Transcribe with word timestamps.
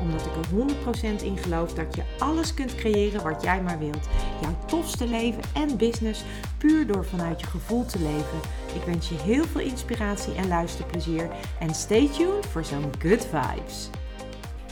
Omdat 0.00 0.26
ik 0.26 0.32
er 0.36 1.18
100% 1.20 1.22
in 1.22 1.36
geloof 1.36 1.74
dat 1.74 1.94
je 1.94 2.02
alles 2.18 2.54
kunt 2.54 2.74
creëren 2.74 3.22
wat 3.22 3.42
jij 3.42 3.62
maar 3.62 3.78
wilt. 3.78 4.08
Jouw 4.40 4.56
tofste 4.66 5.06
leven 5.06 5.42
en 5.54 5.76
business 5.76 6.24
puur 6.58 6.86
door 6.86 7.04
vanuit 7.04 7.40
je 7.40 7.46
gevoel 7.46 7.84
te 7.84 7.98
leven. 7.98 8.40
Ik 8.74 8.82
wens 8.86 9.08
je 9.08 9.14
heel 9.14 9.44
veel 9.44 9.60
inspiratie 9.60 10.34
en 10.34 10.48
luisterplezier. 10.48 11.30
En 11.58 11.74
stay 11.74 12.08
tuned 12.08 12.46
voor 12.46 12.64
zo'n 12.64 12.92
good 12.98 13.26
vibes. 13.26 13.90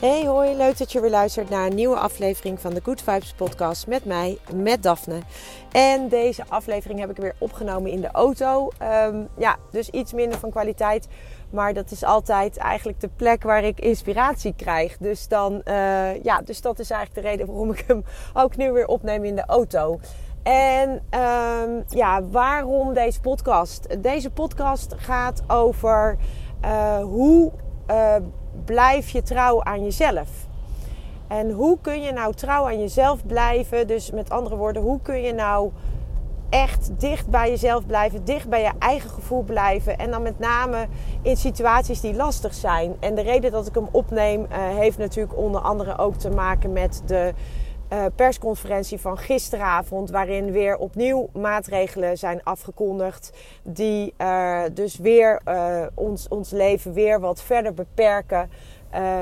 Hey 0.00 0.26
hoi, 0.26 0.56
leuk 0.56 0.78
dat 0.78 0.92
je 0.92 1.00
weer 1.00 1.10
luistert 1.10 1.48
naar 1.48 1.66
een 1.66 1.74
nieuwe 1.74 1.96
aflevering 1.96 2.60
van 2.60 2.74
de 2.74 2.80
Good 2.82 3.02
Vibes 3.02 3.32
podcast 3.32 3.86
met 3.86 4.04
mij, 4.04 4.38
met 4.54 4.82
Daphne. 4.82 5.18
En 5.72 6.08
deze 6.08 6.44
aflevering 6.48 7.00
heb 7.00 7.10
ik 7.10 7.16
weer 7.16 7.34
opgenomen 7.38 7.90
in 7.90 8.00
de 8.00 8.10
auto. 8.10 8.70
Ehm, 8.78 9.24
ja, 9.38 9.56
dus 9.70 9.90
iets 9.90 10.12
minder 10.12 10.38
van 10.38 10.50
kwaliteit. 10.50 11.08
Maar 11.50 11.74
dat 11.74 11.90
is 11.90 12.04
altijd 12.04 12.56
eigenlijk 12.56 13.00
de 13.00 13.10
plek 13.16 13.42
waar 13.42 13.64
ik 13.64 13.80
inspiratie 13.80 14.54
krijg. 14.56 14.96
Dus, 14.96 15.28
dan, 15.28 15.62
uh, 15.64 16.22
ja, 16.22 16.40
dus 16.44 16.60
dat 16.60 16.78
is 16.78 16.90
eigenlijk 16.90 17.22
de 17.22 17.30
reden 17.30 17.46
waarom 17.46 17.70
ik 17.70 17.84
hem 17.86 18.04
ook 18.34 18.56
nu 18.56 18.72
weer 18.72 18.86
opneem 18.86 19.24
in 19.24 19.36
de 19.36 19.46
auto. 19.46 19.98
En 20.42 20.90
um, 20.90 21.84
ja, 21.88 22.22
waarom 22.22 22.94
deze 22.94 23.20
podcast? 23.20 24.02
Deze 24.02 24.30
podcast 24.30 24.94
gaat 24.96 25.42
over 25.46 26.16
uh, 26.64 26.98
hoe 26.98 27.52
uh, 27.90 28.14
blijf 28.64 29.08
je 29.08 29.22
trouw 29.22 29.62
aan 29.62 29.84
jezelf. 29.84 30.28
En 31.28 31.50
hoe 31.50 31.78
kun 31.80 32.02
je 32.02 32.12
nou 32.12 32.34
trouw 32.34 32.66
aan 32.66 32.80
jezelf 32.80 33.26
blijven? 33.26 33.86
Dus 33.86 34.10
met 34.10 34.30
andere 34.30 34.56
woorden, 34.56 34.82
hoe 34.82 35.00
kun 35.02 35.22
je 35.22 35.32
nou 35.32 35.70
echt 36.50 36.90
dicht 37.00 37.28
bij 37.28 37.50
jezelf 37.50 37.86
blijven, 37.86 38.24
dicht 38.24 38.48
bij 38.48 38.62
je 38.62 38.72
eigen 38.78 39.10
gevoel 39.10 39.42
blijven. 39.42 39.98
En 39.98 40.10
dan 40.10 40.22
met 40.22 40.38
name 40.38 40.86
in 41.22 41.36
situaties 41.36 42.00
die 42.00 42.14
lastig 42.14 42.54
zijn. 42.54 42.96
En 43.00 43.14
de 43.14 43.22
reden 43.22 43.52
dat 43.52 43.66
ik 43.66 43.74
hem 43.74 43.88
opneem, 43.90 44.40
uh, 44.40 44.48
heeft 44.50 44.98
natuurlijk 44.98 45.36
onder 45.36 45.60
andere 45.60 45.98
ook 45.98 46.14
te 46.14 46.30
maken 46.30 46.72
met 46.72 47.02
de 47.06 47.32
uh, 47.92 48.04
persconferentie 48.14 49.00
van 49.00 49.18
gisteravond, 49.18 50.10
waarin 50.10 50.52
weer 50.52 50.76
opnieuw 50.76 51.28
maatregelen 51.32 52.18
zijn 52.18 52.42
afgekondigd. 52.42 53.32
Die 53.62 54.14
uh, 54.18 54.62
dus 54.72 54.96
weer 54.96 55.42
ons, 55.94 56.28
ons 56.28 56.50
leven 56.50 56.92
weer 56.92 57.20
wat 57.20 57.42
verder 57.42 57.74
beperken. 57.74 58.50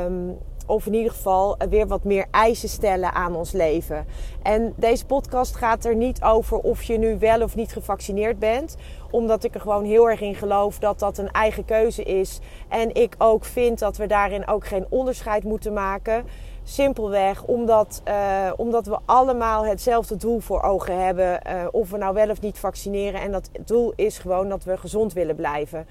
Um, 0.04 0.38
of 0.66 0.86
in 0.86 0.94
ieder 0.94 1.12
geval 1.12 1.56
weer 1.68 1.86
wat 1.86 2.04
meer 2.04 2.26
eisen 2.30 2.68
stellen 2.68 3.12
aan 3.12 3.36
ons 3.36 3.52
leven. 3.52 4.06
En 4.42 4.74
deze 4.76 5.06
podcast 5.06 5.56
gaat 5.56 5.84
er 5.84 5.96
niet 5.96 6.22
over 6.22 6.58
of 6.58 6.82
je 6.82 6.98
nu 6.98 7.18
wel 7.18 7.42
of 7.42 7.56
niet 7.56 7.72
gevaccineerd 7.72 8.38
bent. 8.38 8.76
Omdat 9.10 9.44
ik 9.44 9.54
er 9.54 9.60
gewoon 9.60 9.84
heel 9.84 10.10
erg 10.10 10.20
in 10.20 10.34
geloof 10.34 10.78
dat 10.78 10.98
dat 10.98 11.18
een 11.18 11.30
eigen 11.30 11.64
keuze 11.64 12.02
is. 12.02 12.38
En 12.68 12.94
ik 12.94 13.14
ook 13.18 13.44
vind 13.44 13.78
dat 13.78 13.96
we 13.96 14.06
daarin 14.06 14.46
ook 14.46 14.66
geen 14.66 14.86
onderscheid 14.88 15.44
moeten 15.44 15.72
maken. 15.72 16.24
Simpelweg 16.68 17.44
omdat, 17.44 18.02
uh, 18.08 18.52
omdat 18.56 18.86
we 18.86 18.98
allemaal 19.04 19.66
hetzelfde 19.66 20.16
doel 20.16 20.40
voor 20.40 20.62
ogen 20.62 21.04
hebben. 21.04 21.40
Uh, 21.46 21.64
of 21.70 21.90
we 21.90 21.96
nou 21.96 22.14
wel 22.14 22.30
of 22.30 22.40
niet 22.40 22.58
vaccineren. 22.58 23.20
En 23.20 23.32
dat 23.32 23.50
doel 23.64 23.92
is 23.96 24.18
gewoon 24.18 24.48
dat 24.48 24.64
we 24.64 24.76
gezond 24.76 25.12
willen 25.12 25.36
blijven. 25.36 25.86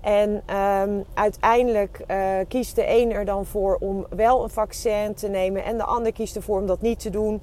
En 0.00 0.42
um, 0.56 1.04
uiteindelijk 1.14 2.00
uh, 2.10 2.16
kiest 2.48 2.74
de 2.74 2.88
een 2.88 3.12
er 3.12 3.24
dan 3.24 3.46
voor 3.46 3.76
om 3.80 4.06
wel 4.10 4.42
een 4.42 4.50
vaccin 4.50 5.14
te 5.14 5.28
nemen. 5.28 5.64
En 5.64 5.76
de 5.76 5.84
ander 5.84 6.12
kiest 6.12 6.36
ervoor 6.36 6.60
om 6.60 6.66
dat 6.66 6.80
niet 6.80 7.00
te 7.00 7.10
doen. 7.10 7.42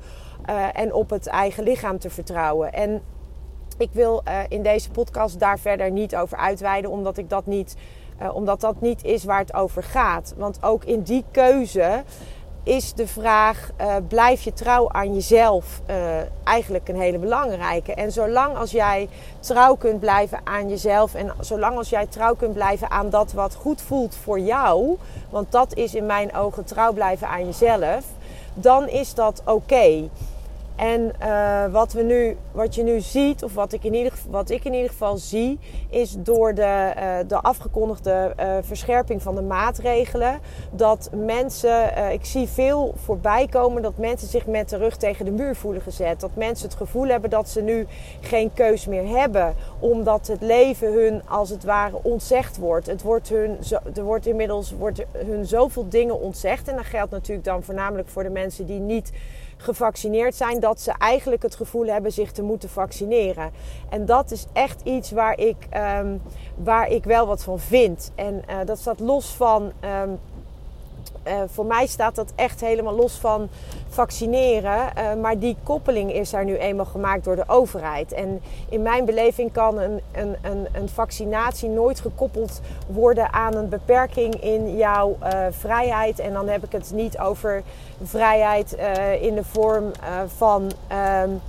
en 0.73 0.94
op 0.94 1.09
het 1.09 1.28
eigen 1.28 1.63
lichaam 1.63 2.00
te 2.00 2.09
vertrouwen. 2.09 2.73
En 2.73 3.01
ik 3.78 3.90
wil 3.91 4.23
in 4.50 4.63
deze 4.63 4.91
podcast 4.91 5.40
daar 5.40 5.59
verder 5.59 5.91
niet 5.91 6.16
over 6.16 6.38
uitweiden. 6.38 6.91
Omdat 6.91 7.17
ik 7.17 7.29
dat 7.29 7.46
niet. 7.46 7.75
omdat 8.34 8.62
dat 8.62 8.81
niet 8.81 9.03
is 9.03 9.23
waar 9.23 9.40
het 9.40 9.53
over 9.53 9.84
gaat. 9.84 10.34
Want 10.38 10.63
ook 10.63 10.84
in 10.84 11.01
die 11.01 11.23
keuze 11.31 12.03
is 12.67 12.94
de 12.94 13.07
vraag: 13.07 13.69
uh, 13.81 13.95
blijf 14.07 14.44
je 14.44 14.53
trouw 14.53 14.89
aan 14.91 15.13
jezelf? 15.13 15.81
Uh, 15.89 15.95
eigenlijk 16.44 16.89
een 16.89 17.00
hele 17.00 17.17
belangrijke. 17.17 17.94
En 17.94 18.11
zolang 18.11 18.57
als 18.57 18.72
jij 18.72 19.09
trouw 19.39 19.75
kunt 19.75 20.00
blijven 20.00 20.39
aan 20.44 20.69
jezelf 20.69 21.13
en 21.13 21.33
zolang 21.39 21.78
als 21.78 21.89
jij 21.89 22.05
trouw 22.05 22.35
kunt 22.35 22.53
blijven 22.53 22.91
aan 22.91 23.09
dat 23.09 23.33
wat 23.33 23.55
goed 23.55 23.81
voelt 23.81 24.16
voor 24.16 24.39
jou, 24.39 24.97
want 25.29 25.51
dat 25.51 25.75
is 25.75 25.95
in 25.95 26.05
mijn 26.05 26.35
ogen 26.35 26.63
trouw 26.63 26.94
blijven 26.94 27.28
aan 27.28 27.45
jezelf, 27.45 28.05
dan 28.53 28.88
is 28.88 29.13
dat 29.13 29.41
oké. 29.45 30.09
En 30.77 31.11
uh, 31.23 31.65
wat, 31.65 31.93
we 31.93 32.01
nu, 32.01 32.38
wat 32.51 32.75
je 32.75 32.83
nu 32.83 32.99
ziet, 32.99 33.43
of 33.43 33.53
wat 33.53 33.73
ik 33.73 33.83
in 33.83 33.93
ieder, 33.93 34.13
wat 34.29 34.49
ik 34.49 34.65
in 34.65 34.73
ieder 34.73 34.89
geval 34.89 35.17
zie, 35.17 35.59
is 35.89 36.15
door 36.19 36.53
de, 36.53 36.93
uh, 36.97 37.17
de 37.27 37.41
afgekondigde 37.41 38.33
uh, 38.39 38.57
verscherping 38.61 39.21
van 39.21 39.35
de 39.35 39.41
maatregelen, 39.41 40.39
dat 40.71 41.09
mensen, 41.25 42.11
ik 42.11 42.25
zie 42.25 42.47
veel 42.47 42.93
voorbij 42.95 43.47
komen 43.47 43.81
dat 43.81 43.97
mensen 43.97 44.27
zich 44.27 44.45
met 44.45 44.69
de 44.69 44.77
rug 44.77 44.97
tegen 44.97 45.25
de 45.25 45.31
muur 45.31 45.55
voelen 45.55 45.81
gezet. 45.81 46.19
Dat 46.19 46.35
mensen 46.35 46.67
het 46.67 46.77
gevoel 46.77 47.07
hebben 47.07 47.29
dat 47.29 47.49
ze 47.49 47.61
nu 47.61 47.87
geen 48.21 48.53
keus 48.53 48.85
meer 48.85 49.07
hebben, 49.07 49.53
omdat 49.79 50.27
het 50.27 50.41
leven 50.41 50.93
hun 50.93 51.21
als 51.27 51.49
het 51.49 51.63
ware 51.63 51.99
ontzegd 52.01 52.57
wordt. 52.57 52.87
Het 52.87 53.01
wordt 53.01 53.29
hun, 53.29 53.57
er 53.95 54.03
wordt 54.03 54.25
inmiddels 54.25 54.71
wordt 54.71 55.05
hun 55.11 55.45
zoveel 55.45 55.89
dingen 55.89 56.19
ontzegd. 56.19 56.67
En 56.67 56.75
dat 56.75 56.85
geldt 56.85 57.11
natuurlijk 57.11 57.45
dan 57.45 57.63
voornamelijk 57.63 58.09
voor 58.09 58.23
de 58.23 58.29
mensen 58.29 58.66
die 58.66 58.79
niet 58.79 59.11
gevaccineerd 59.57 60.35
zijn, 60.35 60.59
dat 60.59 60.81
ze 60.81 60.91
eigenlijk 60.97 61.41
het 61.41 61.56
gevoel 61.56 61.85
hebben 61.85 62.12
zich 62.12 62.31
te 62.31 62.41
moeten 62.41 62.69
vaccineren. 62.69 63.51
En 63.90 64.06
dat 64.06 64.31
is 64.31 64.45
echt 64.53 64.81
iets 64.84 65.12
waar 65.12 65.40
ik, 65.40 65.56
um, 66.00 66.22
waar 66.56 66.90
ik 66.90 67.03
wel 67.03 67.28
wat 67.28 67.44
van 67.44 67.59
vind. 67.59 68.12
En 68.16 68.41
uh, 68.50 68.56
dat 68.66 68.79
staat 68.79 69.00
los 69.00 69.35
van. 69.35 69.72
Um, 70.03 70.19
uh, 71.27 71.41
voor 71.47 71.65
mij 71.65 71.88
staat 71.88 72.15
dat 72.15 72.31
echt 72.35 72.61
helemaal 72.61 72.95
los 72.95 73.13
van 73.13 73.49
vaccineren. 73.89 74.77
Uh, 74.97 75.13
maar 75.21 75.39
die 75.39 75.57
koppeling 75.63 76.13
is 76.13 76.29
daar 76.29 76.45
nu 76.45 76.57
eenmaal 76.57 76.85
gemaakt 76.85 77.23
door 77.23 77.35
de 77.35 77.43
overheid. 77.47 78.11
En 78.11 78.41
in 78.69 78.81
mijn 78.81 79.05
beleving 79.05 79.51
kan 79.51 79.79
een, 79.79 80.01
een, 80.11 80.35
een, 80.41 80.67
een 80.71 80.89
vaccinatie 80.89 81.69
nooit 81.69 81.99
gekoppeld 81.99 82.61
worden 82.87 83.33
aan 83.33 83.55
een 83.55 83.69
beperking 83.69 84.43
in 84.43 84.77
jouw 84.77 85.17
uh, 85.23 85.29
vrijheid. 85.49 86.19
En 86.19 86.33
dan 86.33 86.47
heb 86.47 86.63
ik 86.63 86.71
het 86.71 86.91
niet 86.93 87.17
over 87.17 87.63
vrijheid 88.03 88.77
in 89.21 89.35
de 89.35 89.43
vorm 89.43 89.91
van. 90.37 90.71
Um, 91.23 91.41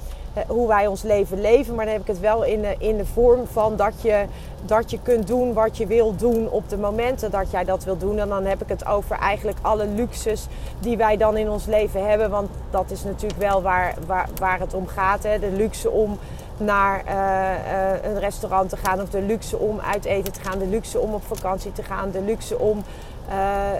hoe 0.47 0.69
wij 0.69 0.87
ons 0.87 1.03
leven 1.03 1.41
leven. 1.41 1.75
Maar 1.75 1.85
dan 1.85 1.95
heb 1.95 2.03
ik 2.03 2.09
het 2.09 2.21
wel 2.21 2.45
in 2.45 2.63
de, 2.63 2.75
in 2.79 2.97
de 2.97 3.07
vorm 3.07 3.47
van 3.47 3.77
dat 3.77 3.93
je, 4.03 4.25
dat 4.67 4.91
je 4.91 4.99
kunt 5.03 5.27
doen 5.27 5.53
wat 5.53 5.77
je 5.77 5.87
wil 5.87 6.17
doen 6.17 6.51
op 6.51 6.69
de 6.69 6.79
momenten 6.79 7.31
dat 7.31 7.51
jij 7.51 7.65
dat 7.65 7.85
wil 7.85 7.97
doen. 7.97 8.19
En 8.19 8.29
dan 8.29 8.45
heb 8.45 8.63
ik 8.63 8.69
het 8.69 8.87
over 8.87 9.17
eigenlijk 9.17 9.59
alle 9.63 9.87
luxes 9.87 10.47
die 10.79 10.97
wij 10.97 11.17
dan 11.17 11.37
in 11.37 11.51
ons 11.51 11.67
leven 11.67 12.09
hebben. 12.09 12.31
Want 12.31 12.49
dat 12.71 12.91
is 12.91 13.05
natuurlijk 13.05 13.41
wel 13.41 13.63
waar, 13.63 13.95
waar, 14.07 14.29
waar 14.39 14.61
het 14.61 14.75
om 14.75 14.87
gaat. 14.87 15.23
Hè? 15.23 15.39
De 15.39 15.51
luxe 15.51 15.91
om 15.91 16.19
naar 16.57 17.05
uh, 17.07 17.13
uh, 17.13 18.13
een 18.13 18.19
restaurant 18.19 18.69
te 18.69 18.77
gaan. 18.77 19.01
Of 19.01 19.09
de 19.09 19.23
luxe 19.23 19.59
om 19.59 19.81
uit 19.81 20.05
eten 20.05 20.33
te 20.33 20.41
gaan. 20.41 20.59
De 20.59 20.67
luxe 20.67 20.99
om 20.99 21.15
op 21.15 21.23
vakantie 21.27 21.73
te 21.73 21.83
gaan. 21.83 22.11
De 22.11 22.23
luxe 22.23 22.59
om 22.59 22.85
uh, 23.29 23.73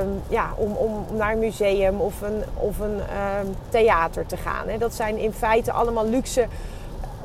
um, 0.00 0.22
ja, 0.28 0.52
om, 0.56 0.72
om 0.72 1.06
naar 1.16 1.32
een 1.32 1.38
museum 1.38 2.00
of 2.00 2.20
een, 2.20 2.42
of 2.54 2.78
een 2.78 3.00
um, 3.00 3.56
theater 3.68 4.26
te 4.26 4.36
gaan. 4.36 4.68
Hè. 4.68 4.78
Dat 4.78 4.94
zijn 4.94 5.18
in 5.18 5.32
feite 5.32 5.72
allemaal 5.72 6.08
luxe, 6.08 6.46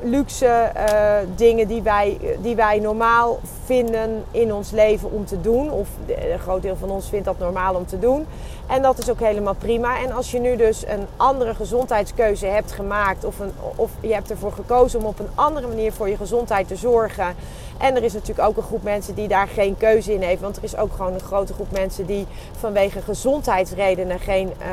luxe 0.02 0.72
uh, 0.76 1.14
dingen 1.36 1.68
die 1.68 1.82
wij, 1.82 2.18
die 2.40 2.56
wij 2.56 2.78
normaal 2.78 3.38
vinden 3.64 4.24
in 4.30 4.54
ons 4.54 4.70
leven 4.70 5.10
om 5.10 5.24
te 5.24 5.40
doen. 5.40 5.70
Of 5.70 5.88
een 6.06 6.38
groot 6.38 6.62
deel 6.62 6.76
van 6.76 6.90
ons 6.90 7.08
vindt 7.08 7.24
dat 7.24 7.38
normaal 7.38 7.74
om 7.74 7.86
te 7.86 7.98
doen. 7.98 8.26
En 8.66 8.82
dat 8.82 8.98
is 8.98 9.10
ook 9.10 9.20
helemaal 9.20 9.54
prima. 9.54 9.98
En 9.98 10.12
als 10.12 10.30
je 10.30 10.38
nu 10.38 10.56
dus 10.56 10.86
een 10.86 11.06
andere 11.16 11.54
gezondheidskeuze 11.54 12.46
hebt 12.46 12.72
gemaakt, 12.72 13.24
of, 13.24 13.38
een, 13.38 13.52
of 13.76 13.90
je 14.00 14.14
hebt 14.14 14.30
ervoor 14.30 14.52
gekozen 14.52 15.00
om 15.00 15.06
op 15.06 15.18
een 15.18 15.30
andere 15.34 15.66
manier 15.66 15.92
voor 15.92 16.08
je 16.08 16.16
gezondheid 16.16 16.68
te 16.68 16.76
zorgen. 16.76 17.34
En 17.78 17.96
er 17.96 18.02
is 18.02 18.12
natuurlijk 18.12 18.48
ook 18.48 18.56
een 18.56 18.62
groep 18.62 18.82
mensen 18.82 19.14
die 19.14 19.28
daar 19.28 19.48
geen 19.48 19.76
keuze 19.76 20.12
in 20.14 20.22
heeft. 20.22 20.40
Want 20.40 20.56
er 20.56 20.64
is 20.64 20.76
ook 20.76 20.92
gewoon 20.92 21.14
een 21.14 21.20
grote 21.20 21.52
groep 21.52 21.70
mensen 21.72 22.06
die 22.06 22.26
vanwege 22.58 23.00
gezondheidsredenen 23.00 24.18
geen 24.18 24.52
uh, 24.60 24.66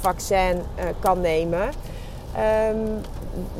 vaccin 0.00 0.56
uh, 0.56 0.84
kan 0.98 1.20
nemen. 1.20 1.68
Um, 2.70 3.00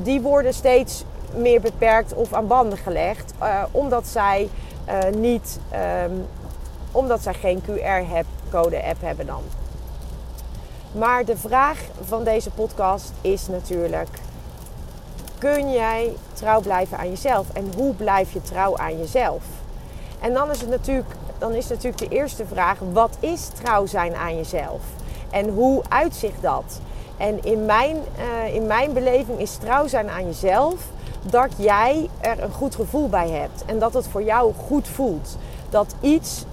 die 0.03 0.21
worden 0.21 0.55
steeds 0.55 1.05
meer 1.35 1.61
beperkt 1.61 2.15
of 2.15 2.33
aan 2.33 2.47
banden 2.47 2.79
gelegd. 2.79 3.33
Uh, 3.43 3.63
omdat 3.71 4.07
zij 4.07 4.49
niet, 5.17 5.59
um, 6.05 6.27
omdat 6.93 7.23
zij 7.23 7.35
geen 7.35 7.63
QR-code-app 7.63 9.01
hebben 9.01 9.27
dan. 9.27 9.43
Maar 10.93 11.25
de 11.25 11.37
vraag 11.37 11.81
van 12.05 12.25
deze 12.25 12.51
podcast 12.51 13.13
is 13.21 13.47
natuurlijk: 13.47 14.09
kun 15.39 15.73
jij 15.73 16.13
trouw 16.33 16.61
blijven 16.61 16.99
aan 16.99 17.09
jezelf? 17.09 17.47
En 17.53 17.73
hoe 17.77 17.95
blijf 17.95 18.33
je 18.33 18.43
trouw 18.43 18.77
aan 18.77 18.99
jezelf? 18.99 19.43
En 20.21 20.33
dan 20.33 20.51
is 20.51 20.61
het 20.61 20.71
natuurlijk, 20.71 21.15
dan 21.39 21.55
is 21.55 21.69
natuurlijk 21.69 21.99
de 21.99 22.17
eerste 22.17 22.47
vraag: 22.47 22.79
wat 22.93 23.17
is 23.21 23.49
trouw 23.49 23.87
zijn 23.87 24.15
aan 24.15 24.37
jezelf? 24.37 24.81
En 25.31 25.49
hoe 25.49 25.83
uitzicht 25.89 26.43
dat? 26.43 26.81
En 27.19 27.45
in 27.45 27.65
mijn, 27.65 27.97
uh, 27.97 28.55
in 28.55 28.67
mijn 28.67 28.93
beleving 28.93 29.41
is 29.41 29.57
trouw 29.57 29.87
zijn 29.87 30.09
aan 30.09 30.25
jezelf 30.25 30.75
dat 31.23 31.51
jij 31.57 32.09
er 32.21 32.43
een 32.43 32.53
goed 32.53 32.75
gevoel 32.75 33.09
bij 33.09 33.29
hebt. 33.29 33.65
En 33.67 33.79
dat 33.79 33.95
het 33.95 34.07
voor 34.07 34.23
jou 34.23 34.53
goed 34.67 34.89
voelt. 34.89 35.37
Dat 35.71 35.95
iets 36.01 36.45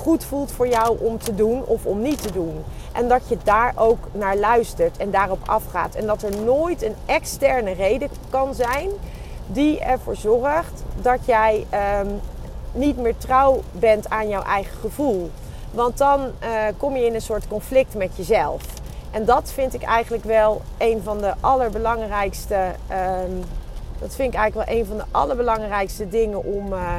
goed 0.00 0.24
voelt 0.24 0.52
voor 0.52 0.68
jou 0.68 0.98
om 1.00 1.18
te 1.18 1.34
doen 1.34 1.64
of 1.64 1.86
om 1.86 2.02
niet 2.02 2.22
te 2.22 2.32
doen. 2.32 2.64
En 2.92 3.08
dat 3.08 3.28
je 3.28 3.36
daar 3.44 3.72
ook 3.76 3.98
naar 4.12 4.36
luistert 4.36 4.96
en 4.96 5.10
daarop 5.10 5.40
afgaat. 5.46 5.94
En 5.94 6.06
dat 6.06 6.22
er 6.22 6.36
nooit 6.36 6.82
een 6.82 6.94
externe 7.06 7.72
reden 7.72 8.08
kan 8.30 8.54
zijn 8.54 8.88
die 9.46 9.80
ervoor 9.80 10.16
zorgt 10.16 10.82
dat 11.02 11.18
jij 11.24 11.66
um, 12.00 12.20
niet 12.72 12.98
meer 12.98 13.16
trouw 13.16 13.60
bent 13.72 14.10
aan 14.10 14.28
jouw 14.28 14.42
eigen 14.42 14.78
gevoel. 14.80 15.30
Want 15.70 15.98
dan 15.98 16.20
uh, 16.20 16.28
kom 16.76 16.96
je 16.96 17.06
in 17.06 17.14
een 17.14 17.20
soort 17.20 17.48
conflict 17.48 17.94
met 17.94 18.10
jezelf. 18.16 18.62
En 19.12 19.24
dat 19.24 19.52
vind 19.52 19.74
ik 19.74 19.82
eigenlijk 19.82 20.24
wel 20.24 20.60
een 20.78 21.02
van 21.02 21.18
de 21.18 21.32
allerbelangrijkste. 21.40 22.56
Um, 23.26 23.42
dat 24.00 24.14
vind 24.14 24.32
ik 24.32 24.38
eigenlijk 24.40 24.68
wel 24.68 24.78
een 24.78 24.86
van 24.86 24.96
de 24.96 25.04
allerbelangrijkste 25.10 26.08
dingen 26.08 26.44
om, 26.44 26.72
uh, 26.72 26.98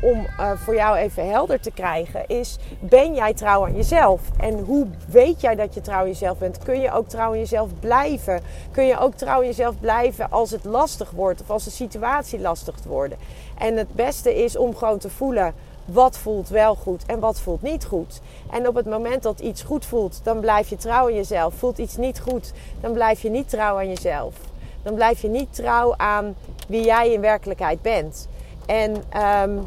om 0.00 0.26
uh, 0.40 0.50
voor 0.54 0.74
jou 0.74 0.96
even 0.96 1.30
helder 1.30 1.60
te 1.60 1.70
krijgen. 1.70 2.26
Is 2.26 2.58
ben 2.80 3.14
jij 3.14 3.34
trouw 3.34 3.64
aan 3.64 3.74
jezelf? 3.74 4.20
En 4.38 4.58
hoe 4.58 4.86
weet 5.08 5.40
jij 5.40 5.54
dat 5.54 5.74
je 5.74 5.80
trouw 5.80 6.00
aan 6.00 6.06
jezelf 6.06 6.38
bent? 6.38 6.58
Kun 6.58 6.80
je 6.80 6.92
ook 6.92 7.08
trouw 7.08 7.30
aan 7.30 7.38
jezelf 7.38 7.70
blijven? 7.80 8.40
Kun 8.70 8.86
je 8.86 8.98
ook 8.98 9.14
trouw 9.14 9.38
aan 9.38 9.46
jezelf 9.46 9.74
blijven 9.80 10.30
als 10.30 10.50
het 10.50 10.64
lastig 10.64 11.10
wordt 11.10 11.40
of 11.40 11.50
als 11.50 11.64
de 11.64 11.70
situatie 11.70 12.40
lastig 12.40 12.74
wordt? 12.86 13.14
En 13.58 13.76
het 13.76 13.94
beste 13.94 14.44
is 14.44 14.56
om 14.56 14.76
gewoon 14.76 14.98
te 14.98 15.10
voelen 15.10 15.54
wat 15.86 16.18
voelt 16.18 16.48
wel 16.48 16.74
goed 16.74 17.06
en 17.06 17.20
wat 17.20 17.40
voelt 17.40 17.62
niet 17.62 17.84
goed. 17.84 18.20
En 18.50 18.68
op 18.68 18.74
het 18.74 18.86
moment 18.86 19.22
dat 19.22 19.40
iets 19.40 19.62
goed 19.62 19.84
voelt, 19.84 20.20
dan 20.22 20.40
blijf 20.40 20.68
je 20.68 20.76
trouw 20.76 21.06
aan 21.06 21.14
jezelf. 21.14 21.54
Voelt 21.54 21.78
iets 21.78 21.96
niet 21.96 22.20
goed, 22.20 22.52
dan 22.80 22.92
blijf 22.92 23.22
je 23.22 23.30
niet 23.30 23.48
trouw 23.48 23.76
aan 23.76 23.88
jezelf. 23.88 24.34
Dan 24.82 24.94
blijf 24.94 25.22
je 25.22 25.28
niet 25.28 25.54
trouw 25.54 25.94
aan 25.96 26.34
wie 26.68 26.84
jij 26.84 27.12
in 27.12 27.20
werkelijkheid 27.20 27.82
bent. 27.82 28.28
En 28.66 28.96
um, 29.42 29.66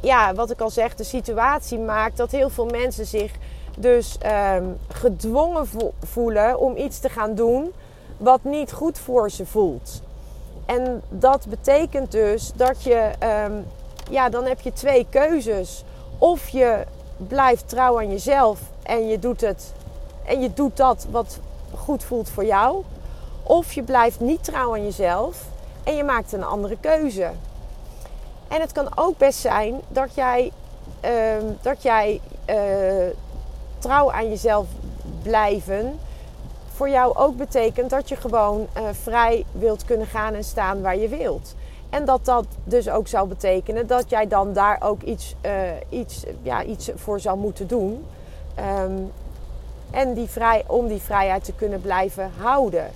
ja, 0.00 0.34
wat 0.34 0.50
ik 0.50 0.60
al 0.60 0.70
zeg, 0.70 0.94
de 0.94 1.04
situatie 1.04 1.78
maakt 1.78 2.16
dat 2.16 2.30
heel 2.30 2.50
veel 2.50 2.66
mensen 2.66 3.06
zich 3.06 3.32
dus 3.78 4.18
um, 4.54 4.78
gedwongen 4.88 5.66
voelen 6.02 6.58
om 6.58 6.76
iets 6.76 6.98
te 6.98 7.08
gaan 7.08 7.34
doen 7.34 7.72
wat 8.16 8.44
niet 8.44 8.72
goed 8.72 8.98
voor 8.98 9.30
ze 9.30 9.46
voelt. 9.46 10.02
En 10.66 11.02
dat 11.08 11.46
betekent 11.48 12.12
dus 12.12 12.52
dat 12.54 12.82
je 12.82 13.10
um, 13.46 13.64
ja, 14.10 14.28
dan 14.28 14.44
heb 14.44 14.60
je 14.60 14.72
twee 14.72 15.06
keuzes. 15.10 15.84
Of 16.18 16.48
je 16.48 16.84
blijft 17.16 17.68
trouw 17.68 17.98
aan 17.98 18.10
jezelf 18.10 18.60
en 18.82 19.08
je 19.08 19.18
doet 19.18 19.40
het 19.40 19.72
en 20.24 20.40
je 20.40 20.52
doet 20.52 20.76
dat 20.76 21.06
wat 21.10 21.38
goed 21.74 22.04
voelt 22.04 22.30
voor 22.30 22.44
jou. 22.44 22.82
Of 23.42 23.72
je 23.72 23.82
blijft 23.82 24.20
niet 24.20 24.44
trouw 24.44 24.74
aan 24.74 24.84
jezelf 24.84 25.44
en 25.84 25.96
je 25.96 26.04
maakt 26.04 26.32
een 26.32 26.44
andere 26.44 26.76
keuze. 26.80 27.30
En 28.48 28.60
het 28.60 28.72
kan 28.72 28.88
ook 28.94 29.18
best 29.18 29.38
zijn 29.38 29.80
dat 29.88 30.14
jij, 30.14 30.52
uh, 31.04 31.10
dat 31.62 31.82
jij 31.82 32.20
uh, 32.46 32.56
trouw 33.78 34.12
aan 34.12 34.28
jezelf 34.28 34.66
blijven 35.22 35.98
voor 36.76 36.88
jou 36.88 37.16
ook 37.16 37.36
betekent 37.36 37.90
dat 37.90 38.08
je 38.08 38.16
gewoon 38.16 38.66
uh, 38.76 38.82
vrij 39.02 39.44
wilt 39.52 39.84
kunnen 39.84 40.06
gaan 40.06 40.34
en 40.34 40.44
staan 40.44 40.82
waar 40.82 40.96
je 40.96 41.08
wilt. 41.08 41.54
En 41.96 42.04
dat 42.04 42.24
dat 42.24 42.46
dus 42.64 42.88
ook 42.88 43.08
zou 43.08 43.28
betekenen 43.28 43.86
dat 43.86 44.10
jij 44.10 44.26
dan 44.26 44.52
daar 44.52 44.78
ook 44.82 45.02
iets, 45.02 45.34
uh, 45.46 45.52
iets, 45.88 46.24
ja, 46.42 46.64
iets 46.64 46.90
voor 46.94 47.20
zou 47.20 47.38
moeten 47.38 47.66
doen. 47.66 48.04
Um, 48.84 49.12
en 49.90 50.14
die 50.14 50.28
vrij, 50.28 50.64
om 50.66 50.86
die 50.86 51.00
vrijheid 51.00 51.44
te 51.44 51.52
kunnen 51.52 51.80
blijven 51.80 52.30
houden. 52.38 52.90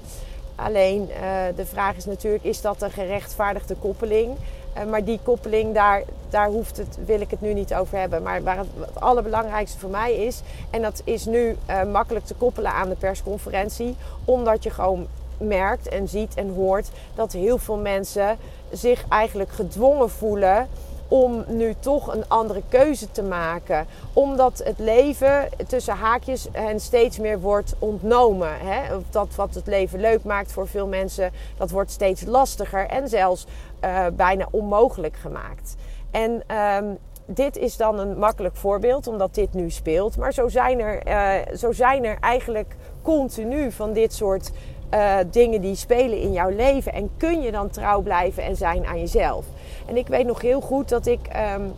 Alleen 0.55 1.08
uh, 1.11 1.17
de 1.56 1.67
vraag 1.67 1.97
is 1.97 2.05
natuurlijk, 2.05 2.44
is 2.44 2.61
dat 2.61 2.82
een 2.82 2.91
gerechtvaardigde 2.91 3.75
koppeling? 3.75 4.37
Uh, 4.76 4.85
maar 4.85 5.05
die 5.05 5.20
koppeling, 5.23 5.75
daar, 5.75 6.02
daar 6.29 6.49
hoeft 6.49 6.76
het, 6.76 6.99
wil 7.05 7.20
ik 7.20 7.31
het 7.31 7.41
nu 7.41 7.55
niet 7.55 7.75
over 7.75 7.99
hebben. 7.99 8.23
Maar 8.23 8.43
waar 8.43 8.58
het, 8.58 8.69
allerbelangrijkste 8.94 9.79
voor 9.79 9.91
mij 9.91 10.14
is, 10.14 10.41
en 10.70 10.82
dat 10.82 11.02
is 11.05 11.25
nu 11.25 11.56
makkelijk 11.93 12.25
te 12.25 12.35
koppelen 12.35 12.73
aan 12.73 12.88
de 12.88 12.97
persconferentie, 12.97 13.97
omdat 14.25 14.62
je 14.62 14.70
gewoon 14.70 15.06
merkt 15.41 15.88
en 15.88 16.08
ziet 16.08 16.35
en 16.35 16.55
hoort 16.55 16.91
dat 17.14 17.32
heel 17.32 17.58
veel 17.58 17.76
mensen 17.76 18.38
zich 18.71 19.05
eigenlijk 19.09 19.51
gedwongen 19.51 20.11
voelen 20.11 20.69
om 21.09 21.45
nu 21.47 21.75
toch 21.81 22.15
een 22.15 22.29
andere 22.29 22.63
keuze 22.69 23.11
te 23.11 23.23
maken. 23.23 23.87
Omdat 24.13 24.63
het 24.65 24.79
leven 24.79 25.49
tussen 25.67 25.95
haakjes 25.95 26.49
hen 26.53 26.81
steeds 26.81 27.19
meer 27.19 27.41
wordt 27.41 27.75
ontnomen. 27.79 28.59
Hè? 28.59 28.97
Dat 29.11 29.35
wat 29.35 29.55
het 29.55 29.67
leven 29.67 30.01
leuk 30.01 30.25
maakt 30.25 30.53
voor 30.53 30.69
veel 30.69 30.87
mensen, 30.87 31.33
dat 31.57 31.71
wordt 31.71 31.91
steeds 31.91 32.25
lastiger 32.25 32.87
en 32.87 33.09
zelfs 33.09 33.47
uh, 33.85 34.07
bijna 34.13 34.49
onmogelijk 34.51 35.17
gemaakt. 35.17 35.77
En 36.11 36.57
um, 36.57 36.99
dit 37.35 37.57
is 37.57 37.77
dan 37.77 37.99
een 37.99 38.19
makkelijk 38.19 38.57
voorbeeld, 38.57 39.07
omdat 39.07 39.35
dit 39.35 39.55
nu 39.55 39.71
speelt. 39.71 40.17
Maar 40.17 40.33
zo 40.33 40.49
zijn 40.49 40.81
er, 40.81 41.07
uh, 41.07 41.57
zo 41.57 41.73
zijn 41.73 42.05
er 42.05 42.17
eigenlijk 42.21 42.77
continu 43.03 43.73
van 43.73 43.93
dit 43.93 44.13
soort 44.13 44.51
uh, 44.95 45.17
dingen 45.31 45.61
die 45.61 45.75
spelen 45.75 46.21
in 46.21 46.33
jouw 46.33 46.49
leven. 46.49 46.93
En 46.93 47.11
kun 47.17 47.41
je 47.41 47.51
dan 47.51 47.71
trouw 47.71 48.01
blijven 48.01 48.43
en 48.43 48.57
zijn 48.57 48.87
aan 48.87 48.99
jezelf. 48.99 49.45
En 49.87 49.97
ik 49.97 50.07
weet 50.07 50.27
nog 50.27 50.41
heel 50.41 50.61
goed 50.61 50.89
dat 50.89 51.07
ik, 51.07 51.21
um, 51.57 51.73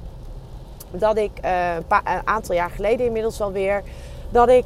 dat 0.90 1.16
ik 1.16 1.30
uh, 1.44 1.74
een, 1.74 2.20
aantal 2.24 2.54
jaar 2.54 2.70
geleden 2.70 3.06
inmiddels 3.06 3.40
alweer, 3.40 3.82
dat 4.30 4.48
ik 4.48 4.64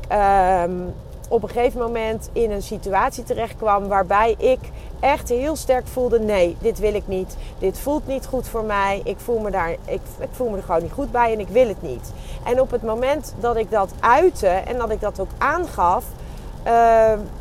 um, 0.62 0.94
op 1.28 1.42
een 1.42 1.48
gegeven 1.48 1.80
moment 1.80 2.30
in 2.32 2.50
een 2.50 2.62
situatie 2.62 3.24
terecht 3.24 3.56
kwam 3.56 3.88
waarbij 3.88 4.34
ik 4.38 4.58
echt 5.00 5.28
heel 5.28 5.56
sterk 5.56 5.86
voelde: 5.86 6.20
nee, 6.20 6.56
dit 6.60 6.78
wil 6.78 6.94
ik 6.94 7.06
niet. 7.06 7.36
Dit 7.58 7.78
voelt 7.78 8.06
niet 8.06 8.26
goed 8.26 8.48
voor 8.48 8.64
mij. 8.64 9.00
Ik 9.04 9.18
voel 9.18 9.38
me 9.38 9.50
daar, 9.50 9.70
ik, 9.70 10.00
ik 10.18 10.28
voel 10.30 10.48
me 10.48 10.56
er 10.56 10.62
gewoon 10.62 10.82
niet 10.82 10.92
goed 10.92 11.12
bij 11.12 11.32
en 11.32 11.40
ik 11.40 11.48
wil 11.48 11.68
het 11.68 11.82
niet. 11.82 12.12
En 12.44 12.60
op 12.60 12.70
het 12.70 12.82
moment 12.82 13.34
dat 13.40 13.56
ik 13.56 13.70
dat 13.70 13.92
uitte 14.00 14.48
en 14.48 14.76
dat 14.76 14.90
ik 14.90 15.00
dat 15.00 15.20
ook 15.20 15.30
aangaf 15.38 16.04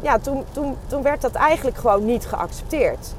ja, 0.01 0.19
toen, 0.21 0.43
toen, 0.51 0.77
toen 0.87 1.01
werd 1.01 1.21
dat 1.21 1.33
eigenlijk 1.33 1.77
gewoon 1.77 2.05
niet 2.05 2.25
geaccepteerd. 2.25 3.13